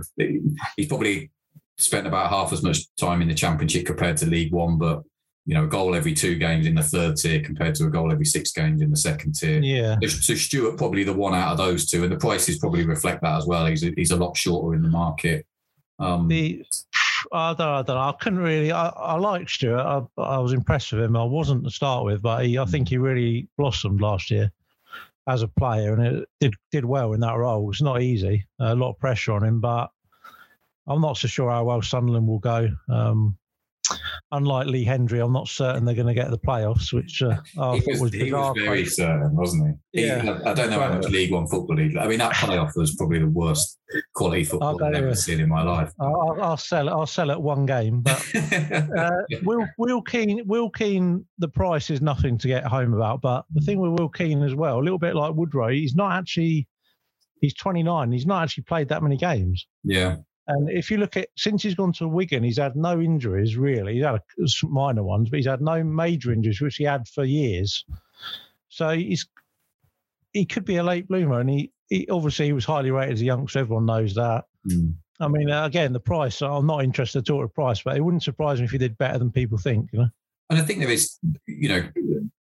he's 0.75 0.87
probably 0.87 1.31
spent 1.77 2.07
about 2.07 2.29
half 2.29 2.51
as 2.51 2.61
much 2.61 2.79
time 2.97 3.21
in 3.21 3.29
the 3.29 3.33
Championship 3.33 3.85
compared 3.85 4.17
to 4.17 4.25
League 4.25 4.53
One, 4.53 4.77
but 4.77 5.03
you 5.45 5.55
know, 5.55 5.63
a 5.63 5.67
goal 5.67 5.95
every 5.95 6.13
two 6.13 6.35
games 6.35 6.67
in 6.67 6.75
the 6.75 6.83
third 6.83 7.15
tier 7.15 7.41
compared 7.41 7.73
to 7.73 7.85
a 7.85 7.89
goal 7.89 8.11
every 8.11 8.25
six 8.25 8.51
games 8.51 8.83
in 8.83 8.91
the 8.91 8.97
second 8.97 9.33
tier. 9.33 9.59
Yeah. 9.61 9.97
So 10.07 10.35
Stewart 10.35 10.77
probably 10.77 11.03
the 11.03 11.13
one 11.13 11.33
out 11.33 11.53
of 11.53 11.57
those 11.57 11.89
two, 11.89 12.03
and 12.03 12.11
the 12.11 12.17
prices 12.17 12.59
probably 12.59 12.85
reflect 12.85 13.23
that 13.23 13.37
as 13.37 13.47
well. 13.47 13.65
He's 13.65 13.83
a, 13.83 13.91
he's 13.97 14.11
a 14.11 14.15
lot 14.15 14.37
shorter 14.37 14.75
in 14.75 14.83
the 14.83 14.89
market. 14.89 15.47
Um, 15.97 16.27
the 16.27 16.63
I 17.31 17.53
don't, 17.53 17.67
I 17.67 17.81
don't 17.81 17.95
know. 17.95 18.01
I 18.01 18.13
couldn't 18.19 18.39
really. 18.39 18.71
I, 18.71 18.89
I 18.89 19.15
like 19.15 19.49
Stewart. 19.49 19.79
I, 19.79 20.01
I 20.21 20.37
was 20.39 20.53
impressed 20.53 20.91
with 20.91 21.01
him. 21.01 21.15
I 21.15 21.23
wasn't 21.23 21.63
to 21.63 21.71
start 21.71 22.05
with, 22.05 22.21
but 22.21 22.45
he, 22.45 22.57
I 22.57 22.65
think 22.65 22.89
he 22.89 22.97
really 22.97 23.47
blossomed 23.57 24.01
last 24.01 24.29
year 24.31 24.51
as 25.27 25.41
a 25.41 25.47
player, 25.47 25.93
and 25.93 26.05
it 26.05 26.29
did 26.39 26.55
did 26.71 26.85
well 26.85 27.13
in 27.13 27.19
that 27.21 27.37
role. 27.37 27.69
It's 27.69 27.81
not 27.81 28.01
easy. 28.01 28.45
A 28.59 28.75
lot 28.75 28.91
of 28.91 28.99
pressure 28.99 29.33
on 29.33 29.43
him, 29.43 29.61
but 29.61 29.89
I'm 30.87 31.01
not 31.01 31.17
so 31.17 31.27
sure 31.27 31.51
how 31.51 31.63
well 31.63 31.81
Sunderland 31.81 32.27
will 32.27 32.39
go. 32.39 32.69
Um, 32.89 33.37
unlike 34.31 34.67
Lee 34.67 34.85
Hendrie, 34.85 35.23
I'm 35.23 35.33
not 35.33 35.47
certain 35.47 35.85
they're 35.85 35.95
going 35.95 36.07
to 36.07 36.13
get 36.13 36.29
the 36.31 36.37
playoffs, 36.37 36.93
which 36.93 37.21
uh, 37.21 37.37
I 37.59 37.77
he 37.77 37.91
was, 37.91 38.01
was, 38.01 38.13
he 38.13 38.31
was 38.31 38.55
very 38.57 38.85
certain, 38.85 39.35
wasn't 39.35 39.77
he? 39.93 40.03
Yeah. 40.03 40.21
He, 40.21 40.29
I 40.29 40.53
don't 40.53 40.69
know 40.69 40.79
how 40.79 40.93
much 40.93 41.09
League 41.09 41.31
One 41.31 41.47
football 41.47 41.75
league. 41.75 41.97
I 41.97 42.07
mean, 42.07 42.19
that 42.19 42.33
playoff 42.33 42.75
was 42.75 42.95
probably 42.95 43.19
the 43.19 43.29
worst 43.29 43.79
quality 44.13 44.43
football 44.43 44.83
I've 44.83 44.93
ever 44.93 45.15
seen 45.15 45.39
in 45.39 45.49
my 45.49 45.63
life. 45.63 45.91
I'll, 45.99 46.37
I'll, 46.41 46.57
sell 46.57 46.87
it. 46.87 46.91
I'll 46.91 47.07
sell 47.07 47.31
it 47.31 47.41
one 47.41 47.65
game. 47.65 48.01
But 48.01 48.23
uh, 48.97 49.11
Will, 49.43 49.65
Will 49.77 50.01
Keane, 50.01 50.43
Will 50.45 50.69
Keane, 50.69 51.25
the 51.37 51.47
price 51.47 51.89
is 51.89 52.01
nothing 52.01 52.37
to 52.39 52.47
get 52.47 52.65
home 52.65 52.93
about. 52.93 53.21
But 53.21 53.45
the 53.53 53.61
thing 53.61 53.79
with 53.79 53.99
Will 53.99 54.09
Keane 54.09 54.43
as 54.43 54.55
well, 54.55 54.79
a 54.79 54.83
little 54.83 54.99
bit 54.99 55.15
like 55.15 55.33
Woodrow, 55.35 55.69
he's 55.69 55.95
not 55.95 56.13
actually. 56.13 56.67
He's 57.41 57.53
29. 57.53 58.11
He's 58.11 58.25
not 58.25 58.43
actually 58.43 58.63
played 58.63 58.89
that 58.89 59.01
many 59.01 59.15
games. 59.15 59.65
Yeah. 59.85 60.17
And 60.49 60.67
if 60.67 60.89
you 60.89 60.97
look 60.97 61.15
at 61.15 61.29
since 61.37 61.61
he's 61.61 61.75
gone 61.75 61.93
to 61.93 62.07
Wigan, 62.07 62.43
he's 62.43 62.57
had 62.57 62.75
no 62.75 62.99
injuries 62.99 63.55
really. 63.55 63.93
He's 63.93 64.03
had 64.03 64.15
a, 64.15 64.21
minor 64.63 65.03
ones, 65.03 65.29
but 65.29 65.37
he's 65.37 65.45
had 65.45 65.61
no 65.61 65.83
major 65.83 66.33
injuries, 66.33 66.59
which 66.59 66.77
he 66.77 66.83
had 66.83 67.07
for 67.07 67.23
years. 67.23 67.85
So 68.67 68.89
he's 68.89 69.27
he 70.33 70.45
could 70.45 70.65
be 70.65 70.77
a 70.77 70.83
late 70.83 71.07
bloomer, 71.07 71.39
and 71.39 71.49
he, 71.49 71.71
he 71.89 72.07
obviously 72.09 72.47
he 72.47 72.53
was 72.53 72.65
highly 72.65 72.89
rated 72.89 73.13
as 73.13 73.21
a 73.21 73.25
youngster. 73.25 73.59
Everyone 73.59 73.85
knows 73.85 74.15
that. 74.15 74.45
Mm. 74.67 74.95
I 75.19 75.27
mean, 75.27 75.51
uh, 75.51 75.65
again, 75.65 75.93
the 75.93 75.99
price. 75.99 76.41
I'm 76.41 76.65
not 76.65 76.83
interested 76.83 77.19
at 77.19 77.29
all 77.29 77.43
at 77.43 77.53
price, 77.53 77.83
but 77.83 77.95
it 77.95 78.01
wouldn't 78.01 78.23
surprise 78.23 78.59
me 78.59 78.65
if 78.65 78.71
he 78.71 78.79
did 78.79 78.97
better 78.97 79.19
than 79.19 79.31
people 79.31 79.59
think. 79.59 79.89
You 79.93 79.99
know. 79.99 80.09
And 80.49 80.57
I 80.57 80.63
think 80.63 80.79
there 80.79 80.89
is, 80.89 81.19
you 81.45 81.69
know, 81.69 81.87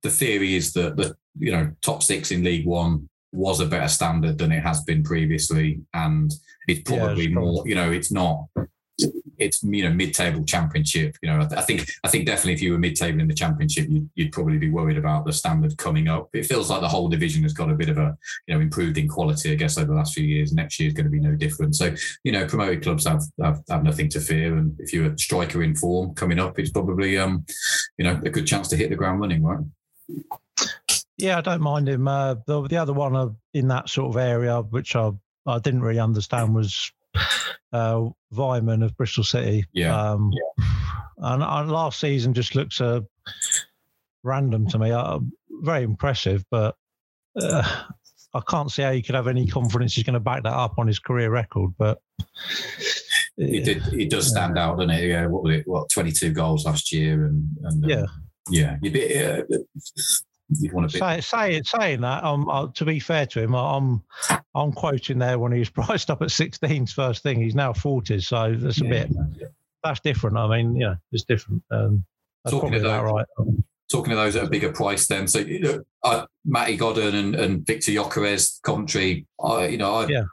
the 0.02 0.10
theory 0.10 0.56
is 0.56 0.74
that 0.74 0.98
the 0.98 1.16
you 1.40 1.54
know 1.54 1.72
top 1.82 2.04
six 2.04 2.32
in 2.32 2.44
League 2.44 2.66
One 2.66 3.08
was 3.34 3.60
a 3.60 3.66
better 3.66 3.88
standard 3.88 4.38
than 4.38 4.52
it 4.52 4.62
has 4.62 4.84
been 4.84 5.04
previously, 5.04 5.82
and 5.94 6.32
it's 6.68 6.82
probably 6.90 7.28
yeah, 7.28 7.36
more. 7.36 7.68
You 7.68 7.76
know, 7.76 7.92
it's 7.92 8.12
not. 8.12 8.46
It's 9.40 9.64
you 9.64 9.84
know 9.84 9.94
mid-table 9.94 10.46
championship. 10.46 11.18
You 11.22 11.30
know, 11.30 11.48
I, 11.58 11.62
think 11.64 11.90
I 12.04 12.08
think 12.08 12.28
definitely 12.28 12.54
if 12.54 12.62
you 12.62 12.72
were 12.72 12.78
mid-table 12.78 13.20
in 13.20 13.28
the 13.28 13.34
championship, 13.34 13.88
you'd, 13.90 14.08
you'd, 14.14 14.32
probably 14.32 14.60
be 14.60 14.70
worried 14.70 14.98
about 14.98 15.26
the 15.26 15.34
standard 15.34 15.76
coming 15.78 16.08
up. 16.08 16.30
It 16.34 16.46
feels 16.46 16.70
like 16.70 16.82
the 16.82 16.88
whole 16.88 17.10
division 17.10 17.42
has 17.42 17.54
got 17.54 17.72
a 17.72 17.76
bit 17.76 17.90
of 17.90 17.98
a 17.98 18.16
you 18.48 18.54
know 18.54 18.62
improved 18.62 19.00
in 19.00 19.08
quality. 19.08 19.52
I 19.52 19.56
guess 19.56 19.80
over 19.80 19.88
the 19.88 19.96
last 19.96 20.14
few 20.14 20.24
years. 20.24 20.54
Next 20.54 20.80
year 20.80 20.88
is 20.88 20.94
going 20.94 21.06
to 21.06 21.10
be 21.10 21.20
no 21.20 21.36
different. 21.36 21.76
So 21.76 21.94
you 22.24 22.32
know, 22.32 22.46
promoted 22.46 22.84
clubs 22.84 23.08
have 23.08 23.24
have, 23.42 23.64
have 23.68 23.84
nothing 23.84 24.10
to 24.10 24.20
fear, 24.20 24.56
and 24.58 24.80
if 24.80 24.94
you're 24.94 25.12
a 25.12 25.18
striker 25.18 25.64
in 25.64 25.76
form 25.76 26.14
coming 26.14 26.40
up, 26.40 26.60
it's 26.60 26.72
probably 26.72 27.18
um 27.18 27.46
you 27.98 28.06
know 28.06 28.22
a 28.24 28.30
good 28.30 28.46
chance 28.46 28.68
to 28.68 28.78
hit 28.78 28.92
the 28.92 28.96
ground 28.96 29.20
running, 29.20 29.44
right? 29.44 29.66
Yeah, 31.18 31.38
I 31.38 31.42
don't 31.42 31.62
mind 31.62 31.88
him. 31.88 32.08
Uh, 32.08 32.36
the, 32.48 32.68
the 32.68 32.78
other 32.78 32.94
one 32.94 33.16
uh, 33.16 33.30
in 33.54 33.68
that 33.68 33.90
sort 33.90 34.16
of 34.16 34.22
area, 34.22 34.62
which 34.62 34.96
I, 34.96 35.12
I 35.46 35.60
didn't 35.60 35.82
really 35.82 36.00
understand, 36.00 36.56
was 36.56 36.92
uh, 37.74 38.10
Weimann 38.34 38.84
of 38.84 38.98
Bristol 38.98 39.24
City. 39.24 39.66
Yeah. 39.74 39.96
Um, 39.96 40.32
yeah. 40.34 40.66
And, 41.18 41.44
and, 41.44 41.72
last 41.72 42.00
season 42.00 42.34
just 42.34 42.56
looks 42.56 42.82
uh, 42.82 43.02
random 44.24 44.68
to 44.70 44.80
me. 44.80 44.92
Uh, 44.92 45.20
very 45.62 45.84
impressive, 45.84 46.44
but 46.50 46.76
uh, 47.40 47.84
I 48.34 48.42
can't 48.50 48.72
see 48.72 48.82
how 48.82 48.90
you 48.90 49.04
could 49.04 49.16
have 49.16 49.28
any 49.28 49.48
confidence 49.48 49.94
he's 49.94 50.04
going 50.04 50.16
to 50.16 50.20
back 50.20 50.44
that 50.44 50.54
up 50.54 50.80
on 50.80 50.88
his 50.88 51.00
career 51.00 51.30
record. 51.30 51.72
But 51.78 52.00
he 53.38 53.62
did. 53.62 53.84
He 53.84 54.06
does 54.06 54.30
stand 54.30 54.58
out, 54.58 54.78
doesn't 54.78 54.96
he? 54.96 55.10
Yeah. 55.10 55.28
What 55.28 55.44
was 55.44 55.56
it? 55.56 55.68
What 55.68 55.90
twenty 55.90 56.12
two 56.12 56.34
goals 56.34 56.66
last 56.66 56.92
year, 56.92 57.26
and, 57.26 57.48
and 57.64 57.84
um, 57.86 57.90
yeah. 57.90 58.06
Yeah, 58.50 58.78
you'd 58.82 58.94
be, 58.94 59.24
uh, 59.24 59.42
you'd 60.50 60.74
want 60.74 60.90
to 60.90 60.94
be. 60.94 61.00
Say, 61.00 61.22
say, 61.22 61.62
saying 61.64 62.02
that, 62.02 62.24
um, 62.24 62.50
uh, 62.50 62.68
to 62.74 62.86
be 62.86 63.00
fair 63.00 63.26
to 63.28 63.42
him, 63.42 63.56
I'm 63.56 64.04
I'm 64.56 64.72
quoting 64.72 65.20
there 65.20 65.40
when 65.40 65.52
he 65.52 65.60
was 65.60 65.70
priced 65.70 66.10
up 66.10 66.22
at 66.22 66.30
16's 66.30 66.94
first 66.94 67.24
thing. 67.24 67.42
He's 67.42 67.56
now 67.56 67.74
40, 67.74 68.20
so 68.20 68.56
that's 68.58 68.82
a 68.82 68.84
yeah, 68.86 68.90
bit 68.90 69.10
yeah. 69.40 69.48
that's 69.84 70.00
different. 70.00 70.38
I 70.38 70.48
mean, 70.48 70.76
yeah, 70.76 70.96
it's 71.12 71.24
different. 71.24 71.64
Um, 71.72 72.06
talking 72.50 72.76
about 72.76 73.06
right. 73.06 73.26
Talking 73.92 74.12
to 74.12 74.16
those 74.16 74.36
at 74.36 74.46
a 74.46 74.50
bigger 74.50 74.72
price, 74.72 75.08
then. 75.08 75.28
So, 75.28 75.40
you 75.40 75.60
know, 75.60 75.84
I, 76.04 76.26
Matty 76.46 76.76
Godden 76.76 77.16
and, 77.16 77.36
and 77.36 77.66
Viktor 77.66 77.92
Gyökeres, 77.92 78.62
Coventry, 78.64 79.26
I, 79.42 79.68
you 79.68 79.78
know, 79.78 79.96
I, 79.96 80.08
Yeah. 80.08 80.24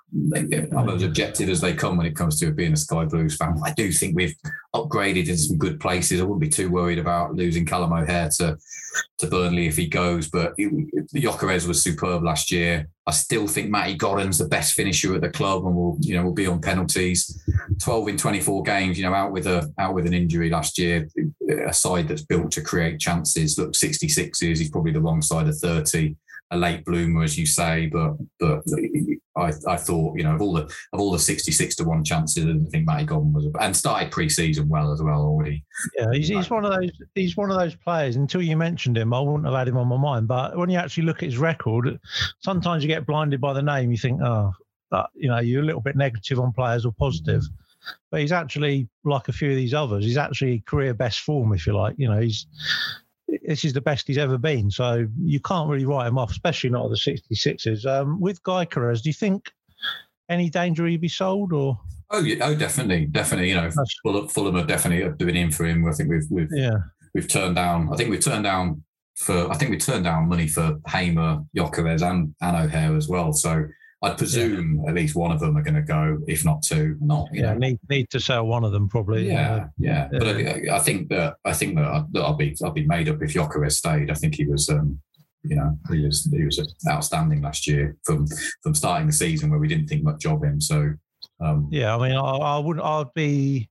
I'm 0.77 0.89
as 0.89 1.03
objective 1.03 1.49
as 1.49 1.61
they 1.61 1.73
come 1.73 1.97
when 1.97 2.07
it 2.07 2.17
comes 2.17 2.41
to 2.41 2.51
being 2.51 2.73
a 2.73 2.77
Sky 2.77 3.05
Blues 3.05 3.37
fan. 3.37 3.61
I 3.65 3.73
do 3.73 3.93
think 3.93 4.17
we've 4.17 4.35
upgraded 4.75 5.29
in 5.29 5.37
some 5.37 5.57
good 5.57 5.79
places. 5.79 6.21
I 6.21 6.25
wouldn't 6.25 6.41
be 6.41 6.49
too 6.49 6.69
worried 6.69 6.99
about 6.99 7.35
losing 7.35 7.65
Callum 7.65 7.93
O'Hare 7.93 8.29
to, 8.39 8.59
to 9.19 9.27
Burnley 9.29 9.69
if 9.69 9.77
he 9.77 9.87
goes, 9.87 10.29
but 10.29 10.55
it, 10.59 10.73
was 11.67 11.83
superb 11.83 12.25
last 12.25 12.51
year. 12.51 12.89
I 13.07 13.13
still 13.13 13.47
think 13.47 13.71
Matty 13.71 13.95
Godden's 13.95 14.39
the 14.39 14.49
best 14.49 14.75
finisher 14.75 15.15
at 15.15 15.21
the 15.21 15.31
club 15.31 15.65
and 15.65 15.75
will, 15.75 15.97
you 16.01 16.17
know, 16.17 16.25
will 16.25 16.33
be 16.33 16.47
on 16.47 16.61
penalties. 16.61 17.43
12 17.83 18.09
in 18.09 18.17
24 18.17 18.63
games, 18.63 18.99
you 18.99 19.05
know, 19.05 19.15
out 19.15 19.33
with 19.33 19.47
a 19.47 19.73
out 19.79 19.95
with 19.95 20.07
an 20.07 20.15
injury 20.15 20.51
last 20.51 20.79
year, 20.79 21.09
a 21.67 21.73
side 21.73 22.09
that's 22.09 22.23
built 22.23 22.53
to 22.53 22.61
create 22.61 23.01
chances. 23.01 23.59
Look, 23.59 23.73
66s, 23.73 24.41
he's 24.41 24.71
probably 24.71 24.93
the 24.93 25.01
wrong 25.01 25.23
side 25.23 25.49
of 25.49 25.60
30 25.61 26.17
a 26.53 26.57
late 26.57 26.85
bloomer, 26.85 27.23
as 27.23 27.39
you 27.39 27.47
say, 27.47 27.87
but 27.87 28.15
but 28.41 28.63
I, 29.37 29.53
I 29.69 29.77
thought 29.77 30.19
you 30.19 30.25
know 30.25 30.35
of 30.35 30.43
all 30.43 30.53
the 30.53 30.63
of 30.93 31.01
all 31.01 31.13
the 31.13 31.19
sixty 31.19 31.53
six 31.53 31.77
to 31.77 31.85
one 31.85 32.03
chances, 32.03 32.45
and 32.45 32.67
I 32.67 32.71
think 32.71 32.87
Matty 32.87 33.05
Godden 33.05 33.33
was 33.33 33.47
and 33.61 33.77
started 33.77 34.11
pre 34.11 34.29
season 34.29 34.69
well 34.69 34.93
as 34.93 35.01
well 35.01 35.21
already. 35.21 35.65
Yeah, 35.97 36.07
he's, 36.13 36.29
he's 36.29 36.51
one 36.51 36.65
of 36.65 36.73
those. 36.73 36.91
He's 37.15 37.37
one 37.37 37.51
of 37.51 37.59
those 37.59 37.77
players. 37.77 38.17
Until 38.17 38.43
you 38.43 38.57
mentioned 38.57 38.99
him, 38.99 39.15
I 39.15 39.21
wouldn't 39.21 39.45
have 39.45 39.55
had 39.55 39.69
him 39.69 39.77
on 39.77 39.87
my 39.87 39.97
mind. 39.97 40.27
But 40.27 40.57
when 40.57 40.71
you 40.71 40.79
actually 40.79 41.05
look 41.05 41.19
at 41.19 41.27
his 41.27 41.39
record, 41.39 42.01
sometimes 42.41 42.83
you 42.83 42.89
get 42.89 43.07
blinded 43.07 43.41
by 43.41 43.53
the 43.53 43.63
name. 43.63 43.93
You 43.93 43.99
think, 43.99 44.21
oh, 44.21 44.53
you 45.15 45.29
know, 45.29 45.39
you're 45.39 45.63
a 45.63 45.67
little 45.67 45.81
bit 45.81 45.97
negative 45.97 46.41
on 46.41 46.53
players 46.53 46.85
or 46.85 46.93
positive. 46.93 47.43
But 48.11 48.21
he's 48.21 48.33
actually 48.33 48.89
like 49.05 49.29
a 49.29 49.33
few 49.33 49.51
of 49.51 49.57
these 49.57 49.73
others. 49.73 50.05
He's 50.05 50.19
actually 50.19 50.61
career 50.67 50.95
best 50.95 51.21
form, 51.21 51.53
if 51.53 51.67
you 51.67 51.75
like. 51.75 51.95
You 51.97 52.09
know, 52.09 52.21
he's 52.21 52.47
this 53.47 53.65
is 53.65 53.73
the 53.73 53.81
best 53.81 54.07
he's 54.07 54.19
ever 54.19 54.39
been. 54.39 54.71
So 54.71 55.07
you 55.23 55.41
can't 55.41 55.69
really 55.69 55.87
write 55.87 56.09
him 56.09 56.19
off, 56.19 56.31
especially 56.31 56.71
not 56.71 56.87
at 56.87 56.91
the 56.91 56.97
66s. 56.97 57.87
Um, 57.87 58.21
with 58.21 58.43
Gyökeres, 58.43 59.03
do 59.03 59.09
you 59.09 59.15
think 59.15 59.51
any 60.29 60.51
danger 60.51 60.87
he'd 60.87 61.01
be 61.01 61.09
sold 61.09 61.53
or? 61.53 61.79
Oh, 62.11 62.23
yeah, 62.23 62.45
oh, 62.45 62.55
definitely, 62.55 63.07
definitely. 63.07 63.51
You 63.51 63.57
know, 63.57 63.71
Fulham, 64.03 64.29
Fulham 64.29 64.57
are 64.57 64.67
definitely 64.67 65.13
doing 65.17 65.37
in 65.37 65.51
for 65.53 65.65
him. 65.65 65.87
I 65.87 65.93
think 65.93 66.11
we've 66.11 66.27
we've 66.29 66.49
yeah 66.51 66.79
we've 67.15 67.29
turned 67.29 67.57
down. 67.57 67.89
I 67.93 67.97
think 67.97 68.11
we've 68.11 68.25
turned 68.25 68.45
down 68.45 68.83
for. 69.17 69.51
I 69.51 69.55
think 69.55 69.71
we 69.71 69.79
turned 69.79 70.05
down 70.05 70.29
money 70.29 70.49
for 70.49 70.81
Hamer, 70.89 71.41
Gyökeres, 71.57 72.03
and 72.03 72.35
and 72.41 72.57
O'Hare 72.57 72.97
as 72.97 73.09
well. 73.09 73.33
So 73.33 73.65
I'd 74.03 74.17
presume 74.17 74.81
yeah. 74.83 74.91
at 74.91 74.95
least 74.95 75.15
one 75.15 75.31
of 75.31 75.41
them 75.41 75.57
are 75.57 75.63
going 75.63 75.75
to 75.75 75.83
go, 75.83 76.19
if 76.27 76.45
not 76.45 76.63
two. 76.63 76.97
Not 77.01 77.29
yeah, 77.33 77.53
know. 77.53 77.59
need 77.59 77.79
need 77.89 78.09
to 78.11 78.21
sell 78.21 78.47
one 78.47 78.65
of 78.65 78.73
them 78.73 78.89
probably. 78.89 79.29
Yeah, 79.29 79.67
yeah. 79.79 80.09
yeah. 80.13 80.19
But 80.19 80.29
I, 80.29 80.77
I, 80.77 80.79
think 80.79 81.11
that 81.11 81.37
I 81.45 81.53
think 81.53 81.77
that, 81.77 82.07
I'll 82.17 82.37
be 82.37 82.57
I'll 82.65 82.71
be 82.71 82.87
made 82.87 83.09
up 83.09 83.23
if 83.23 83.35
Gyökeres 83.35 83.73
stayed. 83.73 84.11
I 84.11 84.15
think 84.15 84.35
he 84.35 84.47
was. 84.47 84.69
Um, 84.69 85.01
you 85.43 85.57
know, 85.57 85.75
he 85.91 86.05
was 86.05 86.29
he 86.31 86.45
was 86.45 86.61
outstanding 86.87 87.41
last 87.41 87.67
year 87.67 87.97
from 88.05 88.27
from 88.63 88.75
starting 88.75 89.07
the 89.07 89.13
season 89.13 89.49
where 89.49 89.59
we 89.59 89.69
didn't 89.69 89.87
think 89.87 90.03
much 90.03 90.27
of 90.27 90.45
him. 90.45 90.61
So 90.61 90.93
um, 91.41 91.69
yeah, 91.71 91.97
I 91.97 92.09
mean, 92.09 92.17
I, 92.17 92.31
I 92.37 92.59
wouldn't. 92.59 92.85
I'd 92.85 93.13
be. 93.15 93.69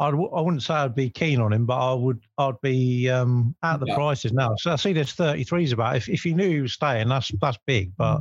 I'd, 0.00 0.14
I 0.14 0.40
wouldn't 0.40 0.62
say 0.62 0.74
I'd 0.74 0.96
be 0.96 1.10
keen 1.10 1.40
on 1.40 1.52
him, 1.52 1.66
but 1.66 1.78
I 1.78 1.94
would. 1.94 2.20
I'd 2.38 2.60
be 2.60 3.08
um, 3.08 3.54
at 3.62 3.78
the 3.78 3.86
yeah. 3.86 3.94
prices 3.94 4.32
now. 4.32 4.56
So 4.56 4.72
I 4.72 4.76
see 4.76 4.92
there's 4.92 5.14
33s 5.14 5.72
about. 5.72 5.96
If 5.96 6.08
if 6.08 6.24
you 6.24 6.34
knew 6.34 6.48
he 6.48 6.60
was 6.60 6.72
staying, 6.72 7.08
that's 7.08 7.30
that's 7.40 7.58
big. 7.66 7.92
But 7.96 8.20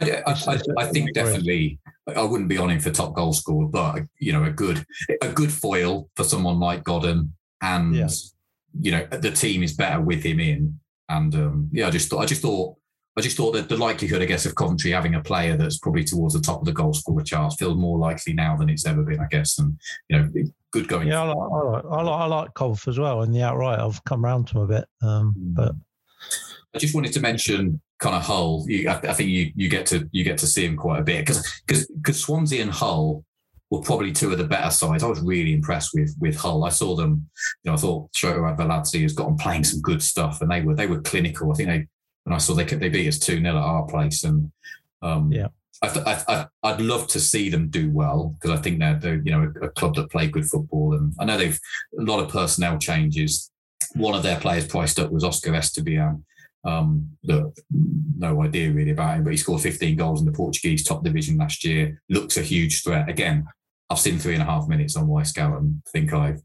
I, 0.00 0.22
I, 0.26 0.60
I, 0.78 0.86
think 0.86 1.14
definitely 1.14 1.78
I 2.14 2.22
wouldn't 2.22 2.48
be 2.48 2.58
on 2.58 2.70
him 2.70 2.80
for 2.80 2.90
top 2.90 3.14
goal 3.14 3.32
scorer, 3.32 3.66
but 3.66 4.02
you 4.18 4.32
know 4.32 4.44
a 4.44 4.50
good 4.50 4.84
a 5.20 5.28
good 5.28 5.52
foil 5.52 6.08
for 6.16 6.24
someone 6.24 6.58
like 6.58 6.84
Godden, 6.84 7.34
and 7.62 7.94
yeah. 7.94 8.08
you 8.80 8.92
know 8.92 9.06
the 9.06 9.30
team 9.30 9.62
is 9.62 9.74
better 9.74 10.00
with 10.00 10.22
him 10.22 10.40
in. 10.40 10.78
And 11.08 11.34
um, 11.34 11.68
yeah, 11.72 11.88
I 11.88 11.90
just 11.90 12.08
thought 12.08 12.20
I 12.20 12.26
just 12.26 12.42
thought 12.42 12.76
I 13.16 13.20
just 13.20 13.36
thought 13.36 13.52
that 13.52 13.68
the 13.68 13.76
likelihood, 13.76 14.22
I 14.22 14.24
guess, 14.24 14.46
of 14.46 14.54
Coventry 14.54 14.90
having 14.90 15.14
a 15.14 15.22
player 15.22 15.56
that's 15.56 15.78
probably 15.78 16.04
towards 16.04 16.34
the 16.34 16.40
top 16.40 16.60
of 16.60 16.64
the 16.64 16.72
goal 16.72 16.94
scorer 16.94 17.22
charts 17.22 17.56
feels 17.56 17.76
more 17.76 17.98
likely 17.98 18.32
now 18.32 18.56
than 18.56 18.70
it's 18.70 18.86
ever 18.86 19.02
been, 19.02 19.20
I 19.20 19.26
guess. 19.30 19.58
And 19.58 19.78
you 20.08 20.18
know, 20.18 20.30
good 20.70 20.88
going. 20.88 21.08
Yeah, 21.08 21.22
I 21.22 21.26
like, 21.26 21.36
I 21.36 21.60
like, 21.60 21.84
I 21.84 22.02
like, 22.02 22.50
I 22.56 22.64
like 22.64 22.88
as 22.88 22.98
well 22.98 23.22
in 23.22 23.32
the 23.32 23.42
outright. 23.42 23.78
I've 23.78 24.02
come 24.04 24.24
around 24.24 24.48
to 24.48 24.58
him 24.58 24.62
a 24.62 24.66
bit, 24.66 24.84
um, 25.02 25.34
mm. 25.38 25.54
but 25.54 25.74
I 26.74 26.78
just 26.78 26.94
wanted 26.94 27.12
to 27.12 27.20
mention 27.20 27.80
kind 28.02 28.16
of 28.16 28.22
Hull. 28.22 28.64
You, 28.66 28.90
I, 28.90 28.94
I, 28.96 29.12
think 29.14 29.30
you 29.30 29.52
you 29.54 29.68
get 29.68 29.86
to 29.86 30.08
you 30.10 30.24
get 30.24 30.36
to 30.38 30.46
see 30.46 30.66
him 30.66 30.76
quite 30.76 31.00
a 31.00 31.04
bit 31.04 31.24
because 31.24 31.62
because 31.66 31.86
because 31.86 32.20
Swansea 32.20 32.60
and 32.60 32.70
Hull 32.70 33.24
were 33.70 33.80
probably 33.80 34.12
two 34.12 34.32
of 34.32 34.38
the 34.38 34.44
better 34.44 34.70
sides. 34.70 35.04
I 35.04 35.06
was 35.06 35.20
really 35.20 35.54
impressed 35.54 35.92
with 35.94 36.14
with 36.18 36.36
Hull. 36.36 36.64
I 36.64 36.70
saw 36.70 36.96
them. 36.96 37.30
You 37.62 37.70
know, 37.70 37.74
I 37.74 37.80
thought 37.80 38.12
Shota 38.12 38.56
Arveladze 38.56 39.02
has 39.02 39.14
got 39.14 39.26
them 39.26 39.36
playing 39.36 39.64
some 39.64 39.80
good 39.80 40.02
stuff, 40.02 40.42
and 40.42 40.50
they 40.50 40.60
were 40.60 40.74
they 40.74 40.88
were 40.88 41.00
clinical. 41.00 41.52
I 41.52 41.54
think 41.54 41.68
they 41.68 41.86
when 42.24 42.34
I 42.34 42.38
saw 42.38 42.54
they 42.54 42.64
they 42.64 42.88
beat 42.88 43.08
us 43.08 43.20
two 43.20 43.40
0 43.40 43.48
at 43.48 43.54
our 43.54 43.86
place, 43.86 44.24
and 44.24 44.50
um, 45.00 45.32
yeah. 45.32 45.48
I, 45.84 46.46
I, 46.62 46.70
would 46.70 46.80
love 46.80 47.08
to 47.08 47.18
see 47.18 47.48
them 47.48 47.68
do 47.68 47.90
well 47.90 48.36
because 48.38 48.56
I 48.56 48.62
think 48.62 48.78
they're, 48.78 49.00
they're, 49.00 49.20
you 49.24 49.32
know 49.32 49.52
a, 49.60 49.64
a, 49.64 49.70
club 49.70 49.96
that 49.96 50.12
play 50.12 50.28
good 50.28 50.46
football 50.46 50.94
and 50.94 51.12
I 51.18 51.24
know 51.24 51.36
they've 51.36 51.58
a 51.98 52.02
lot 52.02 52.20
of 52.20 52.28
personnel 52.28 52.78
changes. 52.78 53.50
One 53.94 54.14
of 54.14 54.22
their 54.22 54.38
players 54.38 54.68
priced 54.68 55.00
up 55.00 55.10
was 55.10 55.24
Oscar 55.24 55.50
Estupiñán, 55.50 56.22
um, 56.64 57.08
look, 57.24 57.56
no 57.70 58.42
idea 58.42 58.70
really 58.70 58.92
about 58.92 59.16
him, 59.16 59.24
but 59.24 59.32
he 59.32 59.36
scored 59.36 59.60
15 59.60 59.96
goals 59.96 60.20
in 60.20 60.26
the 60.26 60.32
Portuguese 60.32 60.84
top 60.84 61.02
division 61.02 61.36
last 61.36 61.64
year. 61.64 62.00
Looks 62.08 62.36
a 62.36 62.42
huge 62.42 62.82
threat. 62.82 63.08
Again, 63.08 63.46
I've 63.90 63.98
seen 63.98 64.18
three 64.18 64.34
and 64.34 64.42
a 64.42 64.46
half 64.46 64.68
minutes 64.68 64.96
on 64.96 65.08
Wyscout 65.08 65.58
and 65.58 65.82
think 65.86 66.12
I 66.12 66.36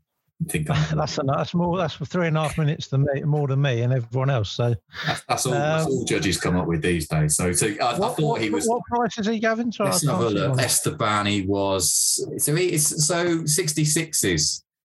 think 0.49 0.69
I'm, 0.69 0.83
that's 0.97 1.19
that's 1.23 1.53
more 1.53 1.77
that's 1.77 1.93
for 1.93 2.05
three 2.05 2.27
and 2.27 2.37
a 2.37 2.41
half 2.41 2.57
minutes 2.57 2.87
than 2.87 3.05
me, 3.11 3.21
more 3.23 3.47
than 3.47 3.61
me 3.61 3.81
and 3.81 3.93
everyone 3.93 4.29
else. 4.29 4.51
So 4.51 4.75
that's, 5.05 5.23
that's 5.27 5.45
all, 5.45 5.53
um, 5.53 5.59
that's 5.59 5.85
all 5.85 6.05
judges 6.05 6.39
come 6.39 6.57
up 6.57 6.67
with 6.67 6.81
these 6.81 7.07
days. 7.07 7.35
So, 7.35 7.51
so 7.53 7.67
I, 7.67 7.97
what, 7.97 8.11
I 8.11 8.13
thought 8.13 8.19
what, 8.19 8.41
he 8.41 8.49
was. 8.49 8.67
What 8.67 8.83
price 8.85 9.17
is 9.17 9.27
he, 9.27 9.39
Gavin? 9.39 9.71
So 9.71 9.85
let's 9.85 10.05
have 10.05 10.19
a 10.19 10.29
look. 10.29 10.57
Estupiñán, 10.57 11.27
he 11.27 11.41
was 11.43 12.25
so 12.37 12.55
he, 12.55 12.77
so 12.77 13.45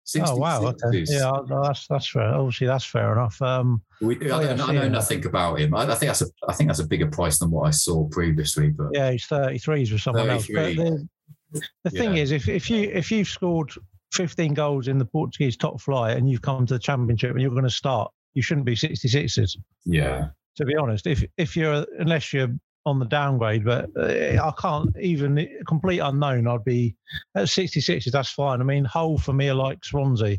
66s. 0.07 0.23
Oh 0.25 0.35
wow! 0.37 0.61
Okay. 0.67 1.03
Yeah, 1.07 1.31
that's 1.49 1.85
that's 1.87 2.09
fair. 2.09 2.33
Obviously, 2.33 2.67
that's 2.67 2.85
fair 2.85 3.11
enough. 3.11 3.41
Um, 3.41 3.81
we, 4.01 4.15
I, 4.31 4.35
oh, 4.35 4.67
I, 4.67 4.71
know 4.71 4.87
nothing 4.87 5.25
about 5.25 5.59
him. 5.59 5.75
I, 5.75 5.81
I, 5.83 5.95
think 5.95 6.09
that's 6.09 6.21
a 6.21 6.27
I 6.47 6.53
think 6.53 6.69
that's 6.69 6.79
a 6.79 6.87
bigger 6.87 7.07
price 7.07 7.39
than 7.39 7.51
what 7.51 7.67
I 7.67 7.71
saw 7.71 8.07
previously. 8.07 8.69
But 8.69 8.89
yeah, 8.93 9.11
he's 9.11 9.25
thirty 9.25 9.57
threes 9.57 9.91
with 9.91 10.01
someone 10.01 10.27
33. 10.27 10.55
else. 10.55 10.75
But 10.77 11.21
the, 11.51 11.61
the 11.83 11.89
thing 11.89 12.17
is, 12.17 12.31
if 12.31 12.47
if 12.47 12.69
you 12.69 12.89
if 12.93 13.11
you've 13.11 13.27
scored 13.27 13.71
fifteen 14.13 14.53
goals 14.53 14.87
in 14.87 14.97
the 14.97 15.05
Portuguese 15.05 15.57
top 15.57 15.81
flight 15.81 16.15
and 16.15 16.29
you've 16.29 16.41
come 16.41 16.65
to 16.67 16.75
the 16.75 16.79
championship 16.79 17.31
and 17.31 17.41
you're 17.41 17.51
going 17.51 17.63
to 17.63 17.69
start, 17.69 18.09
you 18.33 18.41
shouldn't 18.41 18.65
be 18.65 18.75
sixty 18.75 19.09
sixes. 19.09 19.57
Yeah. 19.85 20.29
To 20.55 20.65
be 20.65 20.75
honest, 20.77 21.05
if 21.05 21.23
if 21.37 21.57
you're 21.57 21.85
unless 21.99 22.31
you're 22.31 22.49
on 22.88 23.00
the 23.00 23.06
downgrade, 23.06 23.65
but 23.65 23.89
uh, 23.97 24.41
I 24.41 24.54
can't 24.58 24.95
even 24.97 25.60
complete 25.67 26.00
unknown. 26.00 26.47
I'd 26.47 26.63
be 26.63 26.95
at 27.36 27.47
66s. 27.47 28.10
That's 28.12 28.30
fine. 28.30 28.62
I 28.62 28.63
mean, 28.63 28.86
Hull 28.86 29.17
for 29.17 29.34
me 29.34 29.50
are 29.50 29.56
like 29.56 29.84
Swansea. 29.84 30.38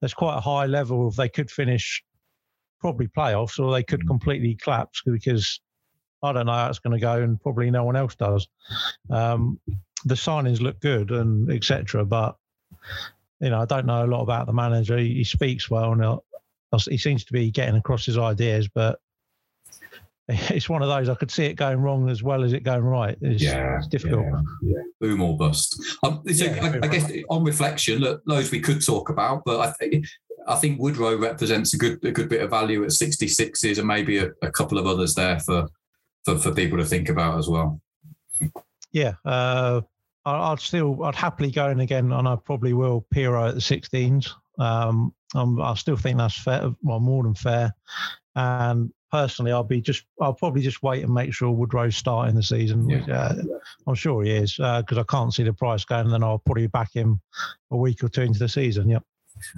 There's 0.00 0.14
quite 0.14 0.38
a 0.38 0.40
high 0.40 0.64
level. 0.64 1.06
If 1.08 1.16
they 1.16 1.28
could 1.28 1.50
finish 1.50 2.02
probably 2.80 3.08
playoffs, 3.08 3.58
or 3.58 3.70
they 3.70 3.82
could 3.82 4.00
mm. 4.00 4.06
completely 4.06 4.54
collapse 4.54 5.02
because 5.04 5.60
I 6.22 6.32
don't 6.32 6.46
know 6.46 6.52
how 6.52 6.70
it's 6.70 6.78
going 6.78 6.98
to 6.98 7.00
go, 7.00 7.20
and 7.20 7.38
probably 7.38 7.70
no 7.70 7.84
one 7.84 7.96
else 7.96 8.14
does. 8.14 8.48
Um, 9.10 9.60
the 10.06 10.14
signings 10.14 10.62
look 10.62 10.80
good 10.80 11.10
and 11.10 11.52
etc. 11.52 12.06
But 12.06 12.36
you 13.40 13.50
know, 13.50 13.60
I 13.60 13.66
don't 13.66 13.84
know 13.84 14.02
a 14.02 14.06
lot 14.06 14.22
about 14.22 14.46
the 14.46 14.54
manager. 14.54 14.96
He, 14.96 15.12
he 15.16 15.24
speaks 15.24 15.68
well, 15.68 15.92
and 15.92 16.20
he 16.88 16.96
seems 16.96 17.24
to 17.26 17.34
be 17.34 17.50
getting 17.50 17.76
across 17.76 18.06
his 18.06 18.16
ideas, 18.16 18.66
but 18.66 18.98
it's 20.50 20.68
one 20.68 20.82
of 20.82 20.88
those 20.88 21.08
I 21.08 21.14
could 21.14 21.30
see 21.30 21.44
it 21.44 21.54
going 21.54 21.78
wrong 21.78 22.08
as 22.08 22.22
well 22.22 22.42
as 22.44 22.52
it 22.52 22.62
going 22.62 22.82
right. 22.82 23.16
It's, 23.20 23.42
yeah, 23.42 23.78
it's 23.78 23.88
difficult. 23.88 24.26
Yeah, 24.62 24.74
yeah. 24.76 24.82
Boom 25.00 25.22
or 25.22 25.36
bust. 25.36 25.80
Um, 26.02 26.22
so 26.32 26.44
yeah, 26.44 26.78
I, 26.82 26.86
I, 26.86 26.88
guess 26.88 27.10
on 27.28 27.44
reflection, 27.44 27.98
look, 27.98 28.22
those 28.26 28.50
we 28.50 28.60
could 28.60 28.84
talk 28.84 29.08
about, 29.08 29.42
but 29.44 29.60
I 29.60 29.72
think 29.72 30.06
I 30.46 30.56
think 30.56 30.80
Woodrow 30.80 31.16
represents 31.16 31.74
a 31.74 31.78
good 31.78 32.04
a 32.04 32.10
good 32.10 32.28
bit 32.28 32.42
of 32.42 32.50
value 32.50 32.82
at 32.84 32.90
66s 32.90 33.78
and 33.78 33.86
maybe 33.86 34.18
a, 34.18 34.30
a 34.42 34.50
couple 34.50 34.78
of 34.78 34.86
others 34.86 35.14
there 35.14 35.38
for, 35.40 35.68
for 36.24 36.38
for 36.38 36.54
people 36.54 36.78
to 36.78 36.84
think 36.84 37.08
about 37.08 37.38
as 37.38 37.48
well. 37.48 37.80
Yeah, 38.92 39.14
uh, 39.24 39.80
I'd 40.24 40.60
still 40.60 41.04
I'd 41.04 41.14
happily 41.14 41.50
go 41.50 41.68
in 41.68 41.80
again, 41.80 42.12
and 42.12 42.28
I 42.28 42.36
probably 42.36 42.72
will 42.72 43.06
Piroe 43.14 43.48
at 43.48 43.54
the 43.54 43.60
16s. 43.60 44.30
Um, 44.58 45.14
I 45.34 45.74
still 45.74 45.96
think 45.96 46.18
that's 46.18 46.40
fair, 46.42 46.74
well, 46.82 47.00
more 47.00 47.22
than 47.22 47.34
fair. 47.34 47.74
And 48.34 48.92
personally, 49.12 49.52
I'll 49.52 49.62
be 49.62 49.80
just 49.80 50.04
I'll 50.20 50.32
probably 50.32 50.62
just 50.62 50.82
wait 50.82 51.04
and 51.04 51.12
make 51.12 51.32
sure 51.34 51.50
Woodrow's 51.50 51.96
starting 51.96 52.34
the 52.34 52.42
season. 52.42 52.88
Yeah. 52.88 53.04
Uh, 53.08 53.34
I'm 53.86 53.94
sure 53.94 54.24
he 54.24 54.30
is 54.30 54.56
because 54.56 54.98
uh, 54.98 55.00
I 55.00 55.04
can't 55.04 55.32
see 55.32 55.42
the 55.42 55.52
price 55.52 55.84
going. 55.84 56.06
And 56.06 56.12
then 56.12 56.22
I'll 56.22 56.38
probably 56.38 56.66
back 56.66 56.92
him 56.94 57.20
a 57.70 57.76
week 57.76 58.02
or 58.02 58.08
two 58.08 58.22
into 58.22 58.38
the 58.38 58.48
season. 58.48 58.88
Yep. 58.88 59.04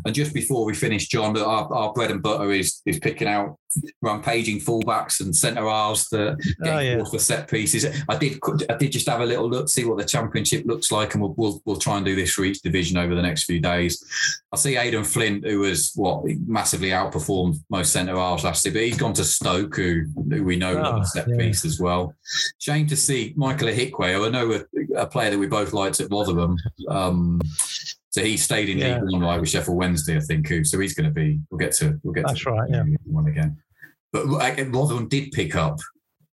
And 0.05 0.15
just 0.15 0.35
before 0.35 0.65
we 0.65 0.75
finish, 0.75 1.09
John, 1.09 1.37
our, 1.39 1.73
our 1.73 1.93
bread 1.93 2.11
and 2.11 2.23
butter 2.23 2.53
is 2.53 2.83
is 2.87 2.99
picking 2.99 3.29
out 3.29 3.59
rampaging 4.03 4.61
fullbacks 4.61 5.21
and 5.21 5.35
centre 5.35 5.69
halves 5.69 6.09
that 6.11 6.39
get 6.63 6.75
oh, 6.75 6.79
yeah. 6.79 7.05
for 7.05 7.19
set 7.19 7.49
pieces. 7.49 7.87
I 8.09 8.17
did 8.17 8.39
I 8.71 8.77
did 8.77 8.93
just 8.93 9.09
have 9.09 9.21
a 9.21 9.27
little 9.27 9.49
look, 9.49 9.69
see 9.69 9.85
what 9.85 9.99
the 9.99 10.05
championship 10.05 10.65
looks 10.67 10.93
like, 10.93 11.15
and 11.15 11.23
we'll, 11.23 11.35
we'll, 11.37 11.63
we'll 11.65 11.77
try 11.77 11.97
and 11.97 12.05
do 12.05 12.15
this 12.15 12.33
for 12.33 12.45
each 12.45 12.63
division 12.63 12.97
over 12.97 13.15
the 13.15 13.23
next 13.23 13.45
few 13.45 13.61
days. 13.61 14.05
I 14.53 14.57
see 14.57 14.77
Aden 14.77 15.05
Flint, 15.05 15.45
who 15.45 15.61
was 15.61 15.93
what 15.95 16.25
massively 16.47 16.91
outperformed 16.91 17.57
most 17.71 17.93
centre 17.93 18.17
halves 18.17 18.45
last 18.45 18.65
year, 18.65 18.75
but 18.75 18.83
he's 18.83 18.97
gone 18.97 19.15
to 19.15 19.25
Stoke, 19.25 19.77
who, 19.77 20.05
who 20.31 20.45
we 20.45 20.57
know 20.57 20.79
oh, 20.79 21.03
set 21.03 21.29
yeah. 21.29 21.37
piece 21.37 21.65
as 21.65 21.81
well. 21.81 22.15
Shame 22.59 22.87
to 22.89 22.97
see 22.97 23.35
Michael 23.37 23.69
Ihiekwe, 23.69 24.15
who 24.15 24.27
I 24.27 24.29
know 24.29 24.53
a, 24.53 25.01
a, 25.03 25.07
player 25.07 25.31
that 25.31 25.39
we 25.39 25.47
both 25.47 25.73
liked 25.73 26.01
at 26.01 26.11
Rotherham. 26.11 26.57
Um, 26.89 27.41
so 28.15 28.23
he 28.23 28.37
stayed 28.37 28.69
in 28.69 28.79
yeah. 28.79 29.01
League 29.03 29.21
One 29.21 29.41
with 29.41 29.49
Sheffield 29.49 29.77
Wednesday, 29.77 30.17
I 30.17 30.21
think. 30.21 30.47
Who 30.47 30.63
so 30.63 30.79
he's 30.79 30.95
going 30.95 31.07
to 31.07 31.11
be. 31.13 31.41
We'll 31.51 31.59
get 31.59 31.73
to. 31.73 31.99
We'll 32.05 32.15
get. 32.15 32.25
That's 32.25 32.45
to 32.45 32.53
right. 32.53 32.71
Yeah. 32.71 32.85
One 33.07 33.27
again. 33.27 33.57
But 34.13 34.29
Rotherham 34.29 35.09
did 35.09 35.33
pick 35.33 35.57
up 35.57 35.81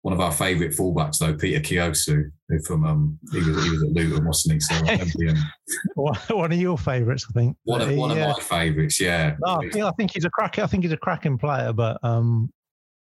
one 0.01 0.11
of 0.11 0.19
our 0.19 0.31
favourite 0.31 0.73
fullbacks 0.73 1.19
though, 1.19 1.35
Peter 1.35 1.59
Kioso, 1.59 2.31
who 2.49 2.59
from 2.63 2.83
um 2.83 3.19
he 3.31 3.37
was 3.37 3.63
he 3.63 3.69
was 3.69 3.83
at 3.83 3.89
Luton, 3.89 4.25
wasn't 4.25 4.53
he? 4.55 4.59
So 4.59 6.35
one 6.35 6.51
of 6.51 6.59
your 6.59 6.79
favourites, 6.79 7.27
I 7.29 7.39
think. 7.39 7.55
One 7.65 7.81
of 7.81 7.95
one 7.95 8.09
of 8.09 8.17
my 8.17 8.33
favourites, 8.41 8.99
yeah. 8.99 9.35
No, 9.45 9.57
I 9.57 9.69
think, 9.69 9.85
I 9.85 9.91
think 9.91 10.13
he's 10.15 10.25
a 10.25 10.31
crack. 10.31 10.57
I 10.57 10.65
think 10.65 10.83
he's 10.83 10.93
a 10.93 10.97
cracking 10.97 11.37
player, 11.37 11.73
but 11.73 11.99
um, 12.03 12.51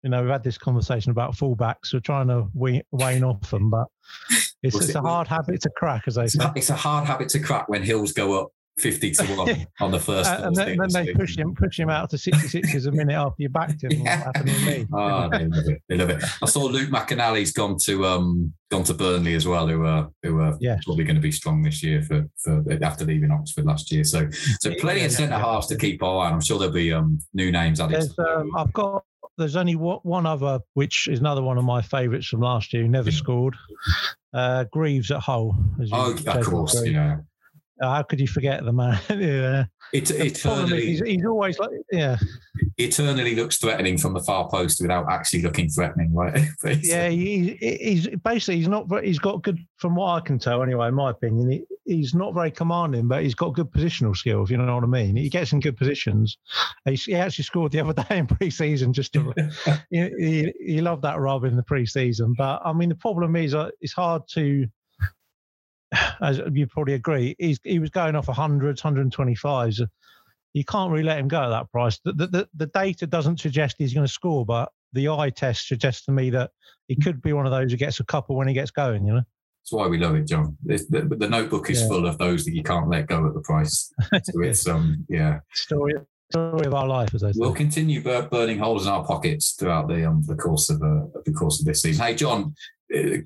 you 0.01 0.09
know, 0.09 0.21
we've 0.21 0.31
had 0.31 0.45
this 0.45 0.57
conversation 0.57 1.11
about 1.11 1.35
fullbacks. 1.35 1.93
We're 1.93 1.99
trying 1.99 2.29
to 2.29 2.47
wane 2.53 3.23
off 3.25 3.51
them, 3.51 3.69
but 3.69 3.87
it's, 4.63 4.77
it's 4.77 4.95
a 4.95 5.01
hard 5.01 5.27
habit 5.27 5.61
to 5.63 5.69
crack, 5.75 6.03
as 6.07 6.17
I 6.17 6.27
say. 6.27 6.49
It's 6.55 6.69
a 6.69 6.75
hard 6.75 7.05
habit 7.05 7.27
to 7.29 7.39
crack 7.39 7.67
when 7.67 7.83
hills 7.83 8.13
go 8.13 8.41
up 8.41 8.51
50 8.81 9.11
to 9.11 9.23
1 9.25 9.67
on 9.81 9.91
the 9.91 9.99
first. 9.99 10.29
Uh, 10.29 10.41
and 10.45 10.55
then, 10.55 10.77
then 10.77 10.89
they 10.89 11.13
push 11.13 11.37
him 11.37 11.53
push 11.55 11.79
him 11.79 11.89
out 11.89 12.09
to 12.09 12.17
66 12.17 12.85
a 12.85 12.91
minute 12.91 13.13
after 13.13 13.43
you 13.43 13.49
backed 13.49 13.83
him. 13.83 13.91
yeah. 13.91 14.31
Oh, 14.93 15.29
they 15.29 15.45
love 15.45 15.67
it. 15.67 15.81
They 15.87 15.97
love 15.97 16.09
it. 16.09 16.23
I 16.41 16.45
saw 16.45 16.65
Luke 16.65 16.89
McNally's 16.89 17.51
gone 17.51 17.77
to 17.83 18.05
um 18.05 18.53
gone 18.69 18.83
to 18.83 18.93
Burnley 18.93 19.35
as 19.35 19.47
well, 19.47 19.67
who 19.67 19.85
are 19.85 20.09
who 20.23 20.39
are 20.39 20.57
yeah. 20.59 20.77
probably 20.83 21.03
going 21.03 21.15
to 21.15 21.21
be 21.21 21.31
strong 21.31 21.61
this 21.61 21.83
year 21.83 22.01
for, 22.01 22.27
for 22.37 22.63
after 22.81 23.05
leaving 23.05 23.31
Oxford 23.31 23.65
last 23.65 23.91
year. 23.91 24.03
So 24.03 24.27
so 24.59 24.73
plenty 24.75 25.01
yeah, 25.01 25.07
of 25.07 25.11
centre 25.11 25.37
halves 25.37 25.67
to 25.67 25.77
keep 25.77 26.01
our 26.03 26.25
eye 26.25 26.27
on. 26.27 26.33
I'm 26.33 26.41
sure 26.41 26.57
there'll 26.57 26.73
be 26.73 26.91
um 26.91 27.19
new 27.33 27.51
names 27.51 27.79
added. 27.79 28.09
Um, 28.17 28.51
I've 28.55 28.73
got 28.73 29.03
there's 29.37 29.55
only 29.55 29.73
one 29.75 30.25
other, 30.25 30.59
which 30.73 31.07
is 31.07 31.19
another 31.19 31.41
one 31.41 31.57
of 31.57 31.63
my 31.63 31.81
favourites 31.81 32.27
from 32.27 32.41
last 32.41 32.73
year, 32.73 32.83
who 32.83 32.89
never 32.89 33.11
scored. 33.11 33.55
Uh, 34.33 34.65
Greaves 34.71 35.11
at 35.11 35.19
Hull. 35.19 35.55
Oh, 35.91 36.13
of 36.13 36.45
course, 36.45 36.85
yeah. 36.85 37.17
Uh, 37.81 37.95
how 37.95 38.03
could 38.03 38.19
you 38.19 38.27
forget 38.27 38.63
the 38.63 38.71
man? 38.71 38.99
yeah. 39.09 39.65
It, 39.91 40.09
eternally, 40.11 40.85
he's, 40.85 41.01
he's, 41.01 41.25
always 41.25 41.59
like, 41.59 41.69
yeah. 41.91 42.15
Eternally 42.77 43.35
looks 43.35 43.57
threatening 43.57 43.97
from 43.97 44.13
the 44.13 44.21
far 44.21 44.47
post 44.47 44.79
without 44.81 45.11
actually 45.11 45.41
looking 45.41 45.67
threatening, 45.67 46.13
right? 46.13 46.45
yeah, 46.81 47.09
he, 47.09 47.57
he's 47.59 48.07
basically 48.23 48.57
he's 48.57 48.69
not. 48.69 48.87
He's 49.03 49.19
got 49.19 49.43
good, 49.43 49.59
from 49.77 49.95
what 49.95 50.13
I 50.15 50.19
can 50.21 50.39
tell, 50.39 50.63
anyway. 50.63 50.87
In 50.87 50.93
my 50.93 51.09
opinion, 51.09 51.51
he, 51.51 51.63
he's 51.83 52.13
not 52.13 52.33
very 52.33 52.51
commanding, 52.51 53.09
but 53.09 53.23
he's 53.23 53.35
got 53.35 53.53
good 53.53 53.69
positional 53.69 54.15
skills. 54.15 54.49
You 54.49 54.57
know 54.57 54.75
what 54.75 54.83
I 54.83 54.87
mean? 54.87 55.17
He 55.17 55.29
gets 55.29 55.51
in 55.51 55.59
good 55.59 55.75
positions. 55.75 56.37
He, 56.85 56.95
he 56.95 57.15
actually 57.15 57.43
scored 57.43 57.73
the 57.73 57.81
other 57.81 58.01
day 58.09 58.19
in 58.19 58.27
pre-season. 58.27 58.93
Just 58.93 59.11
to, 59.13 59.33
he, 59.89 60.09
he, 60.17 60.53
he 60.65 60.81
loved 60.81 61.01
that 61.01 61.19
rub 61.19 61.43
in 61.43 61.57
the 61.57 61.63
pre-season. 61.63 62.33
But 62.37 62.61
I 62.63 62.71
mean, 62.71 62.89
the 62.89 62.95
problem 62.95 63.35
is 63.35 63.53
uh, 63.53 63.71
it's 63.81 63.93
hard 63.93 64.21
to 64.29 64.67
as 66.21 66.41
you 66.53 66.67
probably 66.67 66.93
agree, 66.93 67.35
he's, 67.39 67.59
he 67.63 67.79
was 67.79 67.89
going 67.89 68.15
off 68.15 68.27
100s, 68.27 68.81
125s. 68.81 69.87
You 70.53 70.65
can't 70.65 70.91
really 70.91 71.03
let 71.03 71.19
him 71.19 71.27
go 71.27 71.43
at 71.43 71.49
that 71.49 71.71
price. 71.71 71.99
The, 72.03 72.13
the, 72.13 72.49
the 72.55 72.67
data 72.67 73.07
doesn't 73.07 73.39
suggest 73.39 73.75
he's 73.77 73.93
going 73.93 74.05
to 74.05 74.11
score, 74.11 74.45
but 74.45 74.71
the 74.93 75.07
eye 75.09 75.29
test 75.29 75.67
suggests 75.67 76.05
to 76.05 76.11
me 76.11 76.29
that 76.31 76.51
he 76.87 76.95
could 76.95 77.21
be 77.21 77.31
one 77.33 77.45
of 77.45 77.51
those 77.51 77.71
who 77.71 77.77
gets 77.77 77.99
a 77.99 78.03
couple 78.03 78.35
when 78.35 78.47
he 78.47 78.53
gets 78.53 78.71
going, 78.71 79.05
you 79.05 79.13
know? 79.13 79.23
That's 79.63 79.73
why 79.73 79.87
we 79.87 79.97
love 79.97 80.15
it, 80.15 80.27
John. 80.27 80.57
The, 80.65 81.15
the, 81.17 81.29
notebook 81.29 81.69
is 81.69 81.81
yeah. 81.81 81.87
full 81.87 82.07
of 82.07 82.17
those 82.17 82.45
that 82.45 82.55
you 82.55 82.63
can't 82.63 82.89
let 82.89 83.07
go 83.07 83.25
at 83.27 83.33
the 83.33 83.41
price. 83.41 83.93
So 84.23 84.41
it's, 84.41 84.67
um, 84.67 85.05
yeah. 85.07 85.39
Story, 85.53 85.93
story 86.31 86.65
of 86.65 86.73
our 86.73 86.87
life, 86.87 87.13
as 87.13 87.23
I 87.23 87.31
say. 87.31 87.37
We'll 87.39 87.53
continue 87.53 88.01
burning 88.01 88.57
holes 88.57 88.85
in 88.85 88.91
our 88.91 89.05
pockets 89.05 89.51
throughout 89.51 89.87
the 89.87 90.07
um, 90.07 90.23
the 90.25 90.35
course 90.35 90.69
of 90.69 90.81
uh, 90.81 91.05
the 91.25 91.33
course 91.33 91.59
of 91.59 91.65
this 91.65 91.81
season. 91.81 92.05
Hey, 92.05 92.15
John, 92.15 92.55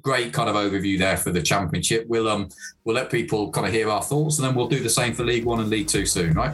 great 0.02 0.32
kind 0.34 0.50
of 0.50 0.56
overview 0.56 0.98
there 1.00 1.18
for 1.18 1.32
the 1.32 1.42
championship. 1.42 2.06
We'll 2.08 2.28
um 2.28 2.50
we'll 2.84 2.96
let 2.96 3.10
people 3.10 3.52
kind 3.52 3.66
of 3.68 3.74
hear 3.74 3.90
our 3.90 4.04
thoughts, 4.04 4.38
and 4.38 4.48
then 4.48 4.56
we'll 4.56 4.68
do 4.68 4.80
the 4.80 4.90
same 4.90 5.14
for 5.14 5.24
League 5.24 5.46
One 5.46 5.60
and 5.60 5.70
League 5.70 5.88
Two 5.88 6.06
soon, 6.06 6.34
right? 6.34 6.54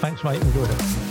Thanks, 0.00 0.22
mate. 0.22 0.40
Enjoyed 0.40 0.70
it. 0.70 1.07